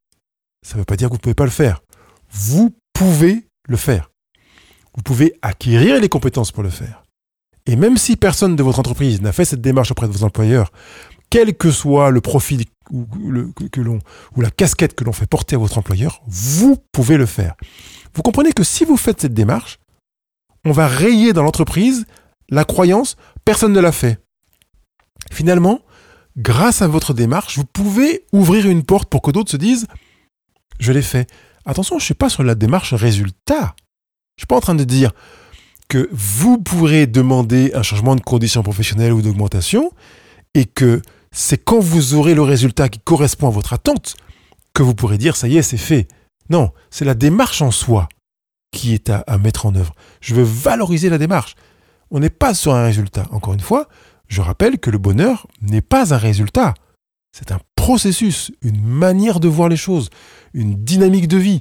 ça 0.64 0.74
ne 0.74 0.80
veut 0.80 0.84
pas 0.84 0.96
dire 0.96 1.08
que 1.08 1.12
vous 1.12 1.18
ne 1.18 1.22
pouvez 1.22 1.34
pas 1.34 1.44
le 1.44 1.50
faire. 1.50 1.82
Vous 2.30 2.74
pouvez 2.92 3.48
le 3.68 3.76
faire. 3.76 4.10
Vous 4.94 5.02
pouvez 5.02 5.38
acquérir 5.42 6.00
les 6.00 6.08
compétences 6.08 6.52
pour 6.52 6.62
le 6.62 6.70
faire. 6.70 7.02
Et 7.66 7.76
même 7.76 7.96
si 7.96 8.16
personne 8.16 8.56
de 8.56 8.62
votre 8.62 8.78
entreprise 8.78 9.20
n'a 9.20 9.32
fait 9.32 9.44
cette 9.44 9.60
démarche 9.60 9.90
auprès 9.90 10.06
de 10.06 10.12
vos 10.12 10.24
employeurs, 10.24 10.70
quel 11.30 11.56
que 11.56 11.72
soit 11.72 12.10
le 12.10 12.20
profil 12.20 12.64
ou, 12.92 13.06
ou 14.36 14.40
la 14.40 14.50
casquette 14.50 14.94
que 14.94 15.02
l'on 15.02 15.12
fait 15.12 15.26
porter 15.26 15.56
à 15.56 15.58
votre 15.58 15.76
employeur, 15.76 16.22
vous 16.28 16.76
pouvez 16.92 17.16
le 17.16 17.26
faire. 17.26 17.56
Vous 18.14 18.22
comprenez 18.22 18.52
que 18.52 18.62
si 18.62 18.84
vous 18.84 18.96
faites 18.96 19.20
cette 19.20 19.34
démarche, 19.34 19.78
on 20.64 20.70
va 20.70 20.86
rayer 20.86 21.32
dans 21.32 21.42
l'entreprise 21.42 22.06
la 22.48 22.64
croyance 22.64 23.16
personne 23.44 23.72
ne 23.72 23.80
l'a 23.80 23.92
fait. 23.92 24.18
Finalement, 25.32 25.80
grâce 26.36 26.82
à 26.82 26.88
votre 26.88 27.14
démarche, 27.14 27.56
vous 27.56 27.64
pouvez 27.64 28.24
ouvrir 28.32 28.66
une 28.66 28.82
porte 28.82 29.08
pour 29.08 29.22
que 29.22 29.30
d'autres 29.30 29.50
se 29.50 29.56
disent 29.56 29.86
je 30.78 30.92
l'ai 30.92 31.02
fait. 31.02 31.28
Attention, 31.64 31.98
je 31.98 32.02
ne 32.02 32.06
suis 32.06 32.14
pas 32.14 32.28
sur 32.28 32.42
la 32.42 32.54
démarche 32.54 32.94
résultat. 32.94 33.74
Je 34.36 34.42
ne 34.42 34.42
suis 34.42 34.46
pas 34.46 34.56
en 34.56 34.60
train 34.60 34.74
de 34.74 34.84
dire 34.84 35.12
que 35.88 36.08
vous 36.12 36.58
pourrez 36.58 37.06
demander 37.06 37.72
un 37.74 37.82
changement 37.82 38.14
de 38.14 38.20
conditions 38.20 38.62
professionnelles 38.62 39.12
ou 39.12 39.22
d'augmentation 39.22 39.90
et 40.54 40.64
que 40.66 41.00
c'est 41.32 41.62
quand 41.62 41.80
vous 41.80 42.14
aurez 42.14 42.34
le 42.34 42.42
résultat 42.42 42.88
qui 42.88 42.98
correspond 42.98 43.48
à 43.48 43.50
votre 43.50 43.72
attente 43.72 44.16
que 44.74 44.82
vous 44.82 44.94
pourrez 44.94 45.16
dire 45.16 45.36
ça 45.36 45.48
y 45.48 45.56
est, 45.56 45.62
c'est 45.62 45.76
fait. 45.76 46.08
Non, 46.50 46.72
c'est 46.90 47.04
la 47.04 47.14
démarche 47.14 47.62
en 47.62 47.70
soi 47.70 48.08
qui 48.70 48.92
est 48.92 49.08
à, 49.08 49.20
à 49.26 49.38
mettre 49.38 49.64
en 49.64 49.74
œuvre. 49.74 49.94
Je 50.20 50.34
veux 50.34 50.42
valoriser 50.42 51.08
la 51.08 51.18
démarche. 51.18 51.54
On 52.10 52.20
n'est 52.20 52.30
pas 52.30 52.52
sur 52.52 52.74
un 52.74 52.84
résultat. 52.84 53.26
Encore 53.30 53.54
une 53.54 53.60
fois, 53.60 53.88
je 54.28 54.40
rappelle 54.40 54.78
que 54.78 54.90
le 54.90 54.98
bonheur 54.98 55.46
n'est 55.60 55.82
pas 55.82 56.14
un 56.14 56.18
résultat. 56.18 56.74
C'est 57.32 57.52
un 57.52 57.60
processus, 57.74 58.50
une 58.62 58.82
manière 58.82 59.40
de 59.40 59.48
voir 59.48 59.68
les 59.68 59.76
choses, 59.76 60.10
une 60.54 60.74
dynamique 60.74 61.28
de 61.28 61.36
vie. 61.36 61.60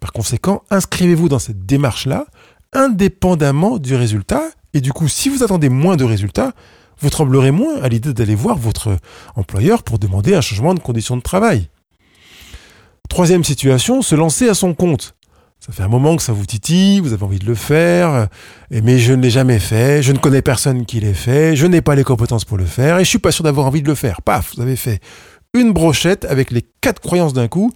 Par 0.00 0.12
conséquent, 0.12 0.62
inscrivez-vous 0.70 1.28
dans 1.28 1.38
cette 1.38 1.64
démarche-là, 1.66 2.26
indépendamment 2.72 3.78
du 3.78 3.94
résultat. 3.94 4.42
Et 4.74 4.80
du 4.80 4.92
coup, 4.92 5.08
si 5.08 5.28
vous 5.28 5.42
attendez 5.42 5.68
moins 5.68 5.96
de 5.96 6.04
résultats, 6.04 6.54
vous 6.98 7.10
tremblerez 7.10 7.50
moins 7.50 7.80
à 7.82 7.88
l'idée 7.88 8.14
d'aller 8.14 8.34
voir 8.34 8.56
votre 8.56 8.96
employeur 9.36 9.82
pour 9.82 9.98
demander 9.98 10.34
un 10.34 10.40
changement 10.40 10.74
de 10.74 10.80
conditions 10.80 11.16
de 11.16 11.22
travail. 11.22 11.68
Troisième 13.08 13.44
situation, 13.44 14.02
se 14.02 14.14
lancer 14.14 14.48
à 14.48 14.54
son 14.54 14.72
compte. 14.72 15.14
Ça 15.64 15.70
fait 15.70 15.84
un 15.84 15.88
moment 15.88 16.16
que 16.16 16.24
ça 16.24 16.32
vous 16.32 16.44
titille, 16.44 16.98
vous 16.98 17.12
avez 17.12 17.22
envie 17.22 17.38
de 17.38 17.46
le 17.46 17.54
faire, 17.54 18.26
mais 18.72 18.98
je 18.98 19.12
ne 19.12 19.22
l'ai 19.22 19.30
jamais 19.30 19.60
fait, 19.60 20.02
je 20.02 20.10
ne 20.10 20.18
connais 20.18 20.42
personne 20.42 20.84
qui 20.84 20.98
l'ait 20.98 21.14
fait, 21.14 21.54
je 21.54 21.68
n'ai 21.68 21.80
pas 21.80 21.94
les 21.94 22.02
compétences 22.02 22.44
pour 22.44 22.58
le 22.58 22.64
faire, 22.64 22.98
et 22.98 23.04
je 23.04 23.08
suis 23.08 23.20
pas 23.20 23.30
sûr 23.30 23.44
d'avoir 23.44 23.68
envie 23.68 23.80
de 23.80 23.86
le 23.86 23.94
faire. 23.94 24.22
Paf, 24.22 24.56
vous 24.56 24.60
avez 24.62 24.74
fait 24.74 24.98
une 25.54 25.72
brochette 25.72 26.24
avec 26.24 26.50
les 26.50 26.64
quatre 26.80 27.00
croyances 27.00 27.32
d'un 27.32 27.46
coup. 27.46 27.70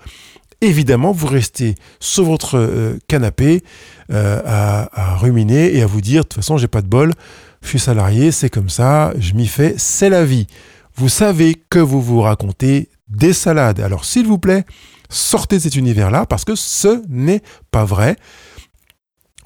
Évidemment, 0.61 1.13
vous 1.13 1.29
restez 1.29 1.77
sur 2.01 2.25
votre 2.25 2.59
euh, 2.59 2.99
canapé 3.07 3.63
euh, 4.11 4.43
à, 4.45 5.15
ruminer 5.19 5.77
et 5.77 5.83
à 5.83 5.87
vous 5.87 6.01
dire, 6.01 6.23
de 6.23 6.29
toute 6.29 6.43
façon, 6.43 6.59
j'ai 6.59 6.67
pas 6.67 6.83
de 6.83 6.89
bol, 6.89 7.13
je 7.63 7.69
suis 7.69 7.79
salarié, 7.79 8.33
c'est 8.33 8.51
comme 8.51 8.69
ça, 8.69 9.13
je 9.21 9.35
m'y 9.35 9.47
fais, 9.47 9.77
c'est 9.79 10.11
la 10.11 10.25
vie. 10.25 10.49
Vous 10.97 11.09
savez 11.09 11.55
que 11.71 11.79
vous 11.79 12.03
vous 12.03 12.21
racontez 12.21 12.89
des 13.09 13.33
salades. 13.33 13.79
Alors, 13.79 14.05
s'il 14.05 14.27
vous 14.27 14.39
plaît, 14.39 14.65
Sortez 15.09 15.57
de 15.57 15.63
cet 15.63 15.77
univers-là 15.77 16.27
parce 16.27 16.45
que 16.45 16.55
ce 16.55 17.03
n'est 17.09 17.43
pas 17.71 17.85
vrai. 17.85 18.17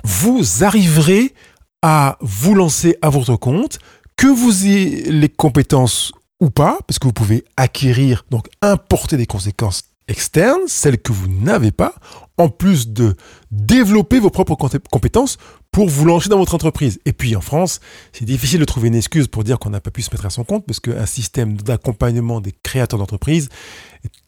Vous 0.05 0.65
arriverez 0.65 1.35
à 1.83 2.19
vous 2.21 2.55
lancer 2.55 2.97
à 3.03 3.11
votre 3.11 3.37
compte, 3.37 3.79
que 4.17 4.27
vous 4.27 4.67
ayez 4.67 5.11
les 5.11 5.29
compétences 5.29 6.13
ou 6.41 6.51
pas, 6.51 6.79
parce 6.87 6.99
que 6.99 7.07
vous 7.07 7.13
pouvez 7.13 7.45
acquérir, 7.57 8.25
donc 8.31 8.49
importer 8.63 9.17
des 9.17 9.27
conséquences 9.27 9.85
externes, 10.09 10.61
celles 10.67 11.01
que 11.01 11.13
vous 11.13 11.29
n'avez 11.29 11.71
pas, 11.71 11.95
en 12.37 12.49
plus 12.49 12.89
de 12.89 13.17
développer 13.51 14.19
vos 14.19 14.31
propres 14.31 14.57
compétences 14.91 15.39
pour 15.71 15.89
vous 15.89 16.05
lancer 16.05 16.29
dans 16.29 16.39
votre 16.39 16.55
entreprise. 16.55 16.99
Et 17.05 17.13
puis 17.13 17.37
en 17.37 17.41
France, 17.41 17.81
c'est 18.13 18.25
difficile 18.25 18.61
de 18.61 18.65
trouver 18.65 18.89
une 18.89 18.95
excuse 18.95 19.29
pour 19.29 19.45
dire 19.45 19.59
qu'on 19.59 19.71
n'a 19.71 19.81
pas 19.81 19.91
pu 19.91 20.03
se 20.03 20.11
mettre 20.11 20.27
à 20.27 20.31
son 20.31 20.45
compte, 20.45 20.67
parce 20.67 20.81
qu'un 20.81 21.07
système 21.07 21.57
d'accompagnement 21.57 22.41
des 22.41 22.53
créateurs 22.53 22.99
d'entreprise 22.99 23.49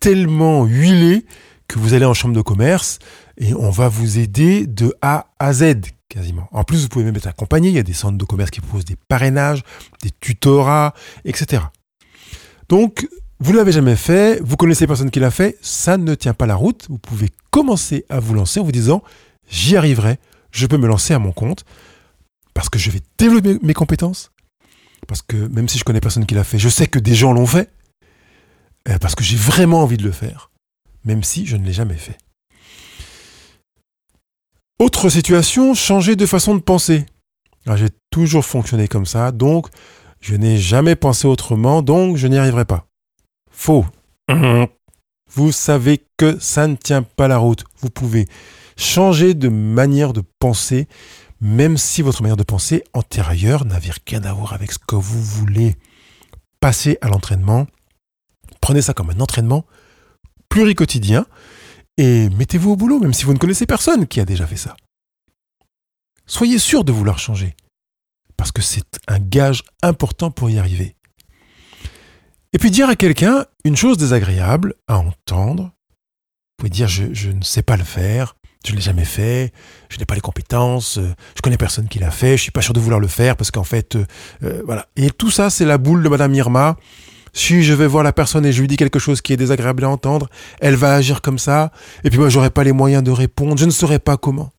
tellement 0.00 0.64
huilé 0.64 1.24
que 1.68 1.78
vous 1.78 1.94
allez 1.94 2.04
en 2.04 2.14
chambre 2.14 2.34
de 2.34 2.42
commerce 2.42 2.98
et 3.38 3.54
on 3.54 3.70
va 3.70 3.88
vous 3.88 4.18
aider 4.18 4.66
de 4.66 4.94
A 5.00 5.26
à 5.38 5.52
Z 5.52 5.80
quasiment. 6.08 6.46
En 6.52 6.64
plus, 6.64 6.82
vous 6.82 6.88
pouvez 6.88 7.04
même 7.04 7.16
être 7.16 7.26
accompagné. 7.26 7.70
Il 7.70 7.74
y 7.74 7.78
a 7.78 7.82
des 7.82 7.94
centres 7.94 8.18
de 8.18 8.24
commerce 8.24 8.50
qui 8.50 8.60
proposent 8.60 8.84
des 8.84 8.96
parrainages, 9.08 9.62
des 10.02 10.10
tutorats, 10.20 10.92
etc. 11.24 11.62
Donc, 12.68 13.08
vous 13.40 13.52
ne 13.52 13.56
l'avez 13.56 13.72
jamais 13.72 13.96
fait, 13.96 14.40
vous 14.42 14.56
connaissez 14.56 14.86
personne 14.86 15.10
qui 15.10 15.20
l'a 15.20 15.30
fait, 15.30 15.56
ça 15.62 15.96
ne 15.96 16.14
tient 16.14 16.34
pas 16.34 16.46
la 16.46 16.54
route. 16.54 16.86
Vous 16.88 16.98
pouvez 16.98 17.30
commencer 17.50 18.04
à 18.08 18.20
vous 18.20 18.34
lancer 18.34 18.60
en 18.60 18.64
vous 18.64 18.72
disant 18.72 19.02
j'y 19.48 19.76
arriverai, 19.76 20.18
je 20.52 20.66
peux 20.66 20.76
me 20.76 20.86
lancer 20.86 21.14
à 21.14 21.18
mon 21.18 21.32
compte 21.32 21.64
parce 22.54 22.68
que 22.68 22.78
je 22.78 22.90
vais 22.90 23.00
développer 23.18 23.58
mes 23.62 23.74
compétences. 23.74 24.30
Parce 25.08 25.22
que 25.22 25.36
même 25.36 25.68
si 25.68 25.78
je 25.78 25.84
connais 25.84 26.00
personne 26.00 26.26
qui 26.26 26.34
l'a 26.34 26.44
fait, 26.44 26.58
je 26.58 26.68
sais 26.68 26.86
que 26.86 26.98
des 26.98 27.14
gens 27.14 27.32
l'ont 27.32 27.46
fait. 27.46 27.70
Euh, 28.88 28.98
parce 28.98 29.14
que 29.14 29.24
j'ai 29.24 29.36
vraiment 29.36 29.82
envie 29.82 29.96
de 29.96 30.04
le 30.04 30.12
faire, 30.12 30.50
même 31.04 31.22
si 31.22 31.46
je 31.46 31.56
ne 31.56 31.64
l'ai 31.64 31.72
jamais 31.72 31.96
fait. 31.96 32.18
Autre 34.78 35.08
situation, 35.08 35.74
changer 35.74 36.16
de 36.16 36.26
façon 36.26 36.54
de 36.56 36.60
penser. 36.60 37.06
Ah, 37.66 37.76
j'ai 37.76 37.90
toujours 38.10 38.44
fonctionné 38.44 38.88
comme 38.88 39.06
ça, 39.06 39.30
donc 39.30 39.68
je 40.20 40.34
n'ai 40.34 40.58
jamais 40.58 40.96
pensé 40.96 41.28
autrement, 41.28 41.82
donc 41.82 42.16
je 42.16 42.26
n'y 42.26 42.38
arriverai 42.38 42.64
pas. 42.64 42.86
Faux. 43.50 43.86
vous 45.34 45.52
savez 45.52 46.04
que 46.16 46.38
ça 46.40 46.66
ne 46.66 46.74
tient 46.74 47.02
pas 47.02 47.28
la 47.28 47.38
route. 47.38 47.64
Vous 47.80 47.90
pouvez 47.90 48.26
changer 48.76 49.34
de 49.34 49.48
manière 49.48 50.12
de 50.12 50.22
penser, 50.40 50.88
même 51.40 51.76
si 51.76 52.02
votre 52.02 52.22
manière 52.22 52.36
de 52.36 52.42
penser 52.42 52.82
antérieure 52.92 53.64
n'avait 53.64 53.92
rien 54.08 54.24
à 54.24 54.32
voir 54.32 54.52
avec 54.52 54.72
ce 54.72 54.78
que 54.78 54.96
vous 54.96 55.22
voulez. 55.22 55.76
passer 56.60 56.98
à 57.00 57.08
l'entraînement. 57.08 57.66
Prenez 58.62 58.80
ça 58.80 58.94
comme 58.94 59.10
un 59.10 59.20
entraînement 59.20 59.66
pluriquotidien 60.48 61.26
et 61.98 62.30
mettez-vous 62.30 62.70
au 62.70 62.76
boulot, 62.76 63.00
même 63.00 63.12
si 63.12 63.24
vous 63.24 63.34
ne 63.34 63.38
connaissez 63.38 63.66
personne 63.66 64.06
qui 64.06 64.20
a 64.20 64.24
déjà 64.24 64.46
fait 64.46 64.56
ça. 64.56 64.76
Soyez 66.26 66.58
sûr 66.58 66.84
de 66.84 66.92
vouloir 66.92 67.18
changer, 67.18 67.56
parce 68.36 68.52
que 68.52 68.62
c'est 68.62 69.00
un 69.08 69.18
gage 69.18 69.64
important 69.82 70.30
pour 70.30 70.48
y 70.48 70.58
arriver. 70.58 70.96
Et 72.52 72.58
puis 72.58 72.70
dire 72.70 72.88
à 72.88 72.96
quelqu'un 72.96 73.46
une 73.64 73.76
chose 73.76 73.98
désagréable 73.98 74.74
à 74.86 74.98
entendre, 74.98 75.64
vous 75.64 76.56
pouvez 76.58 76.70
dire 76.70 76.86
je, 76.86 77.30
ne 77.30 77.42
sais 77.42 77.62
pas 77.62 77.76
le 77.76 77.84
faire, 77.84 78.36
je 78.64 78.70
ne 78.70 78.76
l'ai 78.76 78.82
jamais 78.82 79.04
fait, 79.04 79.52
je 79.88 79.98
n'ai 79.98 80.04
pas 80.04 80.14
les 80.14 80.20
compétences, 80.20 80.98
euh, 80.98 81.12
je 81.34 81.42
connais 81.42 81.56
personne 81.56 81.88
qui 81.88 81.98
l'a 81.98 82.12
fait, 82.12 82.36
je 82.36 82.42
suis 82.42 82.52
pas 82.52 82.62
sûr 82.62 82.74
de 82.74 82.80
vouloir 82.80 83.00
le 83.00 83.08
faire 83.08 83.36
parce 83.36 83.50
qu'en 83.50 83.64
fait, 83.64 83.96
euh, 83.96 84.06
euh, 84.44 84.62
voilà. 84.64 84.86
Et 84.94 85.10
tout 85.10 85.32
ça, 85.32 85.50
c'est 85.50 85.64
la 85.64 85.78
boule 85.78 86.02
de 86.04 86.08
Madame 86.08 86.32
Irma. 86.34 86.76
Si 87.32 87.62
je 87.62 87.72
vais 87.72 87.86
voir 87.86 88.04
la 88.04 88.12
personne 88.12 88.44
et 88.44 88.52
je 88.52 88.60
lui 88.60 88.68
dis 88.68 88.76
quelque 88.76 88.98
chose 88.98 89.22
qui 89.22 89.32
est 89.32 89.36
désagréable 89.36 89.84
à 89.84 89.88
entendre, 89.88 90.28
elle 90.60 90.76
va 90.76 90.94
agir 90.94 91.22
comme 91.22 91.38
ça, 91.38 91.72
et 92.04 92.10
puis 92.10 92.18
moi, 92.18 92.28
j'aurai 92.28 92.50
pas 92.50 92.64
les 92.64 92.72
moyens 92.72 93.02
de 93.02 93.10
répondre, 93.10 93.56
je 93.56 93.64
ne 93.64 93.70
saurais 93.70 93.98
pas 93.98 94.16
comment. 94.16 94.50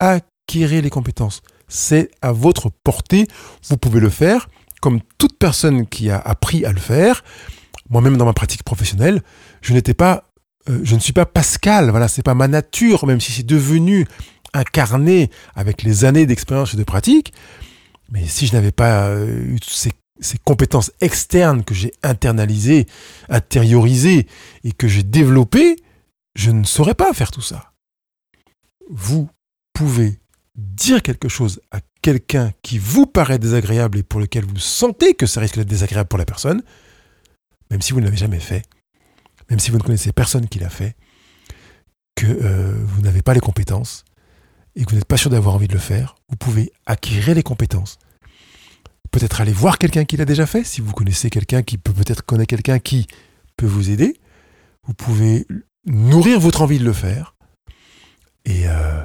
Acquérir 0.00 0.82
les 0.82 0.90
compétences. 0.90 1.42
C'est 1.68 2.10
à 2.20 2.32
votre 2.32 2.68
portée, 2.82 3.28
vous 3.68 3.76
pouvez 3.76 4.00
le 4.00 4.10
faire, 4.10 4.48
comme 4.80 5.00
toute 5.18 5.38
personne 5.38 5.86
qui 5.86 6.10
a 6.10 6.18
appris 6.18 6.64
à 6.64 6.72
le 6.72 6.80
faire, 6.80 7.22
moi-même 7.90 8.16
dans 8.16 8.24
ma 8.24 8.32
pratique 8.32 8.62
professionnelle, 8.62 9.22
je 9.60 9.74
n'étais 9.74 9.94
pas, 9.94 10.30
euh, 10.68 10.80
je 10.82 10.94
ne 10.94 11.00
suis 11.00 11.12
pas 11.12 11.26
Pascal. 11.26 11.90
Voilà, 11.90 12.08
c'est 12.08 12.22
pas 12.22 12.34
ma 12.34 12.48
nature, 12.48 13.06
même 13.06 13.20
si 13.20 13.32
c'est 13.32 13.46
devenu 13.46 14.06
incarné 14.54 15.30
avec 15.54 15.82
les 15.82 16.04
années 16.04 16.26
d'expérience 16.26 16.74
et 16.74 16.76
de 16.76 16.84
pratique. 16.84 17.32
Mais 18.10 18.26
si 18.26 18.46
je 18.46 18.54
n'avais 18.54 18.72
pas 18.72 19.08
euh, 19.08 19.26
eu 19.26 19.58
ces, 19.64 19.92
ces, 20.20 20.38
compétences 20.38 20.92
externes 21.00 21.64
que 21.64 21.74
j'ai 21.74 21.92
internalisées, 22.02 22.86
intériorisées 23.28 24.26
et 24.64 24.72
que 24.72 24.88
j'ai 24.88 25.02
développées, 25.02 25.76
je 26.34 26.50
ne 26.50 26.64
saurais 26.64 26.94
pas 26.94 27.12
faire 27.12 27.30
tout 27.30 27.42
ça. 27.42 27.72
Vous 28.88 29.28
pouvez 29.72 30.18
dire 30.56 31.02
quelque 31.02 31.28
chose 31.28 31.60
à 31.70 31.80
quelqu'un 32.02 32.52
qui 32.62 32.78
vous 32.78 33.06
paraît 33.06 33.38
désagréable 33.38 33.98
et 33.98 34.02
pour 34.02 34.20
lequel 34.20 34.44
vous 34.44 34.58
sentez 34.58 35.14
que 35.14 35.26
ça 35.26 35.40
risque 35.40 35.56
d'être 35.56 35.68
désagréable 35.68 36.08
pour 36.08 36.18
la 36.18 36.24
personne, 36.24 36.62
même 37.70 37.82
si 37.82 37.92
vous 37.92 38.00
ne 38.00 38.04
l'avez 38.04 38.16
jamais 38.16 38.40
fait, 38.40 38.64
même 39.48 39.58
si 39.58 39.70
vous 39.70 39.78
ne 39.78 39.82
connaissez 39.82 40.12
personne 40.12 40.48
qui 40.48 40.58
l'a 40.58 40.70
fait, 40.70 40.96
que 42.14 42.26
euh, 42.26 42.74
vous 42.84 43.02
n'avez 43.02 43.22
pas 43.22 43.34
les 43.34 43.40
compétences 43.40 44.04
et 44.76 44.84
que 44.84 44.90
vous 44.90 44.96
n'êtes 44.96 45.06
pas 45.06 45.16
sûr 45.16 45.30
d'avoir 45.30 45.54
envie 45.54 45.68
de 45.68 45.72
le 45.72 45.78
faire, 45.78 46.16
vous 46.28 46.36
pouvez 46.36 46.72
acquérir 46.86 47.34
les 47.34 47.42
compétences. 47.42 47.98
Peut-être 49.10 49.40
aller 49.40 49.52
voir 49.52 49.78
quelqu'un 49.78 50.04
qui 50.04 50.16
l'a 50.16 50.24
déjà 50.24 50.46
fait, 50.46 50.64
si 50.64 50.80
vous 50.80 50.92
connaissez 50.92 51.30
quelqu'un 51.30 51.62
qui 51.62 51.78
peut 51.78 51.92
peut-être 51.92 52.24
connaître 52.24 52.50
quelqu'un 52.50 52.78
qui 52.78 53.06
peut 53.56 53.66
vous 53.66 53.90
aider. 53.90 54.16
Vous 54.86 54.94
pouvez 54.94 55.46
nourrir 55.86 56.38
votre 56.40 56.62
envie 56.62 56.78
de 56.78 56.84
le 56.84 56.92
faire. 56.92 57.34
Et 58.44 58.68
euh, 58.68 59.02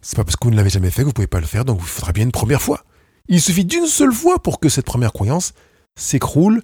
c'est 0.00 0.16
pas 0.16 0.24
parce 0.24 0.36
que 0.36 0.44
vous 0.44 0.50
ne 0.50 0.56
l'avez 0.56 0.70
jamais 0.70 0.90
fait 0.90 1.02
que 1.02 1.04
vous 1.04 1.10
ne 1.10 1.14
pouvez 1.14 1.26
pas 1.26 1.40
le 1.40 1.46
faire, 1.46 1.64
donc 1.64 1.78
il 1.80 1.86
faudra 1.86 2.12
bien 2.12 2.24
une 2.24 2.32
première 2.32 2.62
fois. 2.62 2.84
Il 3.28 3.40
suffit 3.40 3.64
d'une 3.64 3.86
seule 3.86 4.12
fois 4.12 4.42
pour 4.42 4.58
que 4.58 4.68
cette 4.68 4.86
première 4.86 5.12
croyance 5.12 5.52
s'écroule 5.96 6.62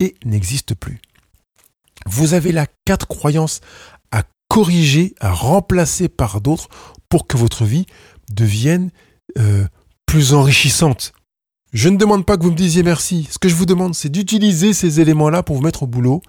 et 0.00 0.14
n'existe 0.24 0.74
plus. 0.74 1.00
Vous 2.06 2.34
avez 2.34 2.52
là 2.52 2.66
quatre 2.84 3.06
croyances 3.06 3.60
à 4.12 4.22
corriger, 4.48 5.14
à 5.20 5.32
remplacer 5.32 6.08
par 6.08 6.40
d'autres 6.40 6.68
pour 7.08 7.26
que 7.26 7.36
votre 7.36 7.64
vie 7.64 7.86
devienne 8.32 8.90
euh, 9.38 9.66
plus 10.06 10.34
enrichissante. 10.34 11.12
Je 11.76 11.90
ne 11.90 11.98
demande 11.98 12.24
pas 12.24 12.38
que 12.38 12.42
vous 12.42 12.52
me 12.52 12.56
disiez 12.56 12.82
merci. 12.82 13.28
Ce 13.30 13.38
que 13.38 13.50
je 13.50 13.54
vous 13.54 13.66
demande, 13.66 13.94
c'est 13.94 14.08
d'utiliser 14.08 14.72
ces 14.72 14.98
éléments-là 14.98 15.42
pour 15.42 15.56
vous 15.56 15.62
mettre 15.62 15.82
au 15.82 15.86
boulot 15.86 16.22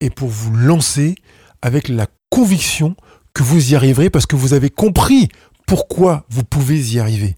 et 0.00 0.10
pour 0.10 0.28
vous 0.28 0.54
lancer 0.54 1.16
avec 1.60 1.88
la 1.88 2.06
conviction 2.30 2.94
que 3.34 3.42
vous 3.42 3.72
y 3.72 3.74
arriverez 3.74 4.10
parce 4.10 4.26
que 4.26 4.36
vous 4.36 4.54
avez 4.54 4.70
compris 4.70 5.26
pourquoi 5.66 6.24
vous 6.30 6.44
pouvez 6.44 6.78
y 6.78 7.00
arriver. 7.00 7.34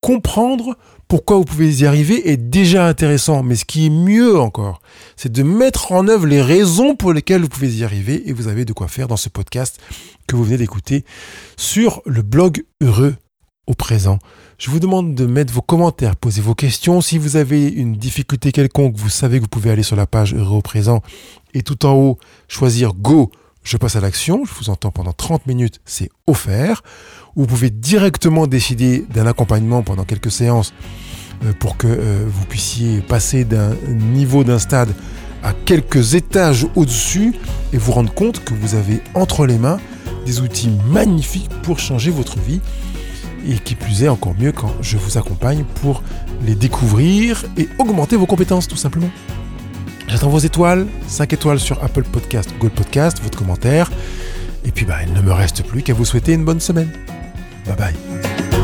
Comprendre 0.00 0.76
pourquoi 1.08 1.38
vous 1.38 1.44
pouvez 1.44 1.80
y 1.80 1.86
arriver 1.86 2.30
est 2.30 2.36
déjà 2.36 2.86
intéressant, 2.86 3.42
mais 3.42 3.56
ce 3.56 3.64
qui 3.64 3.86
est 3.86 3.90
mieux 3.90 4.38
encore, 4.38 4.80
c'est 5.16 5.32
de 5.32 5.42
mettre 5.42 5.90
en 5.90 6.06
œuvre 6.06 6.28
les 6.28 6.40
raisons 6.40 6.94
pour 6.94 7.12
lesquelles 7.12 7.42
vous 7.42 7.48
pouvez 7.48 7.78
y 7.78 7.82
arriver 7.82 8.28
et 8.28 8.32
vous 8.32 8.46
avez 8.46 8.64
de 8.64 8.72
quoi 8.72 8.86
faire 8.86 9.08
dans 9.08 9.16
ce 9.16 9.28
podcast 9.28 9.80
que 10.28 10.36
vous 10.36 10.44
venez 10.44 10.58
d'écouter 10.58 11.04
sur 11.56 12.00
le 12.06 12.22
blog 12.22 12.64
Heureux 12.80 13.16
au 13.66 13.74
présent. 13.74 14.18
Je 14.58 14.70
vous 14.70 14.80
demande 14.80 15.14
de 15.14 15.26
mettre 15.26 15.52
vos 15.52 15.62
commentaires, 15.62 16.16
poser 16.16 16.40
vos 16.40 16.54
questions. 16.54 17.00
Si 17.00 17.18
vous 17.18 17.36
avez 17.36 17.68
une 17.68 17.96
difficulté 17.96 18.52
quelconque, 18.52 18.96
vous 18.96 19.08
savez 19.08 19.38
que 19.38 19.42
vous 19.42 19.48
pouvez 19.48 19.70
aller 19.70 19.82
sur 19.82 19.96
la 19.96 20.06
page 20.06 20.34
Heureux 20.34 20.58
au 20.58 20.62
présent 20.62 21.02
et 21.54 21.62
tout 21.62 21.84
en 21.86 21.94
haut 21.94 22.18
choisir 22.48 22.94
Go 22.94 23.30
je 23.66 23.76
passe 23.76 23.96
à 23.96 24.00
l'action, 24.00 24.44
je 24.44 24.54
vous 24.54 24.70
entends 24.70 24.92
pendant 24.92 25.12
30 25.12 25.48
minutes, 25.48 25.80
c'est 25.84 26.08
offert. 26.28 26.82
Vous 27.34 27.46
pouvez 27.46 27.68
directement 27.68 28.46
décider 28.46 29.04
d'un 29.12 29.26
accompagnement 29.26 29.82
pendant 29.82 30.04
quelques 30.04 30.30
séances 30.30 30.72
euh, 31.44 31.52
pour 31.58 31.76
que 31.76 31.88
euh, 31.88 32.24
vous 32.28 32.44
puissiez 32.44 33.00
passer 33.00 33.44
d'un 33.44 33.74
niveau 33.90 34.44
d'un 34.44 34.60
stade 34.60 34.94
à 35.42 35.52
quelques 35.52 36.14
étages 36.14 36.66
au-dessus 36.76 37.34
et 37.72 37.76
vous 37.76 37.90
rendre 37.90 38.14
compte 38.14 38.44
que 38.44 38.54
vous 38.54 38.76
avez 38.76 39.00
entre 39.14 39.46
les 39.46 39.58
mains 39.58 39.80
des 40.24 40.40
outils 40.40 40.70
magnifiques 40.88 41.50
pour 41.64 41.80
changer 41.80 42.12
votre 42.12 42.38
vie 42.38 42.60
et 43.48 43.58
qui 43.58 43.74
plus 43.74 44.02
est 44.02 44.08
encore 44.08 44.34
mieux 44.38 44.52
quand 44.52 44.72
je 44.80 44.96
vous 44.96 45.18
accompagne 45.18 45.64
pour 45.82 46.02
les 46.44 46.54
découvrir 46.54 47.44
et 47.56 47.68
augmenter 47.78 48.16
vos 48.16 48.26
compétences 48.26 48.68
tout 48.68 48.76
simplement. 48.76 49.10
J'attends 50.08 50.28
vos 50.28 50.38
étoiles, 50.38 50.86
5 51.08 51.32
étoiles 51.32 51.60
sur 51.60 51.82
Apple 51.82 52.04
Podcast, 52.04 52.50
Google 52.58 52.74
Podcast, 52.74 53.20
votre 53.22 53.38
commentaire. 53.38 53.90
Et 54.64 54.70
puis 54.70 54.84
bah, 54.84 54.98
il 55.06 55.12
ne 55.12 55.20
me 55.20 55.32
reste 55.32 55.64
plus 55.64 55.82
qu'à 55.82 55.94
vous 55.94 56.04
souhaiter 56.04 56.32
une 56.32 56.44
bonne 56.44 56.60
semaine. 56.60 56.90
Bye 57.66 57.76
bye. 57.76 58.55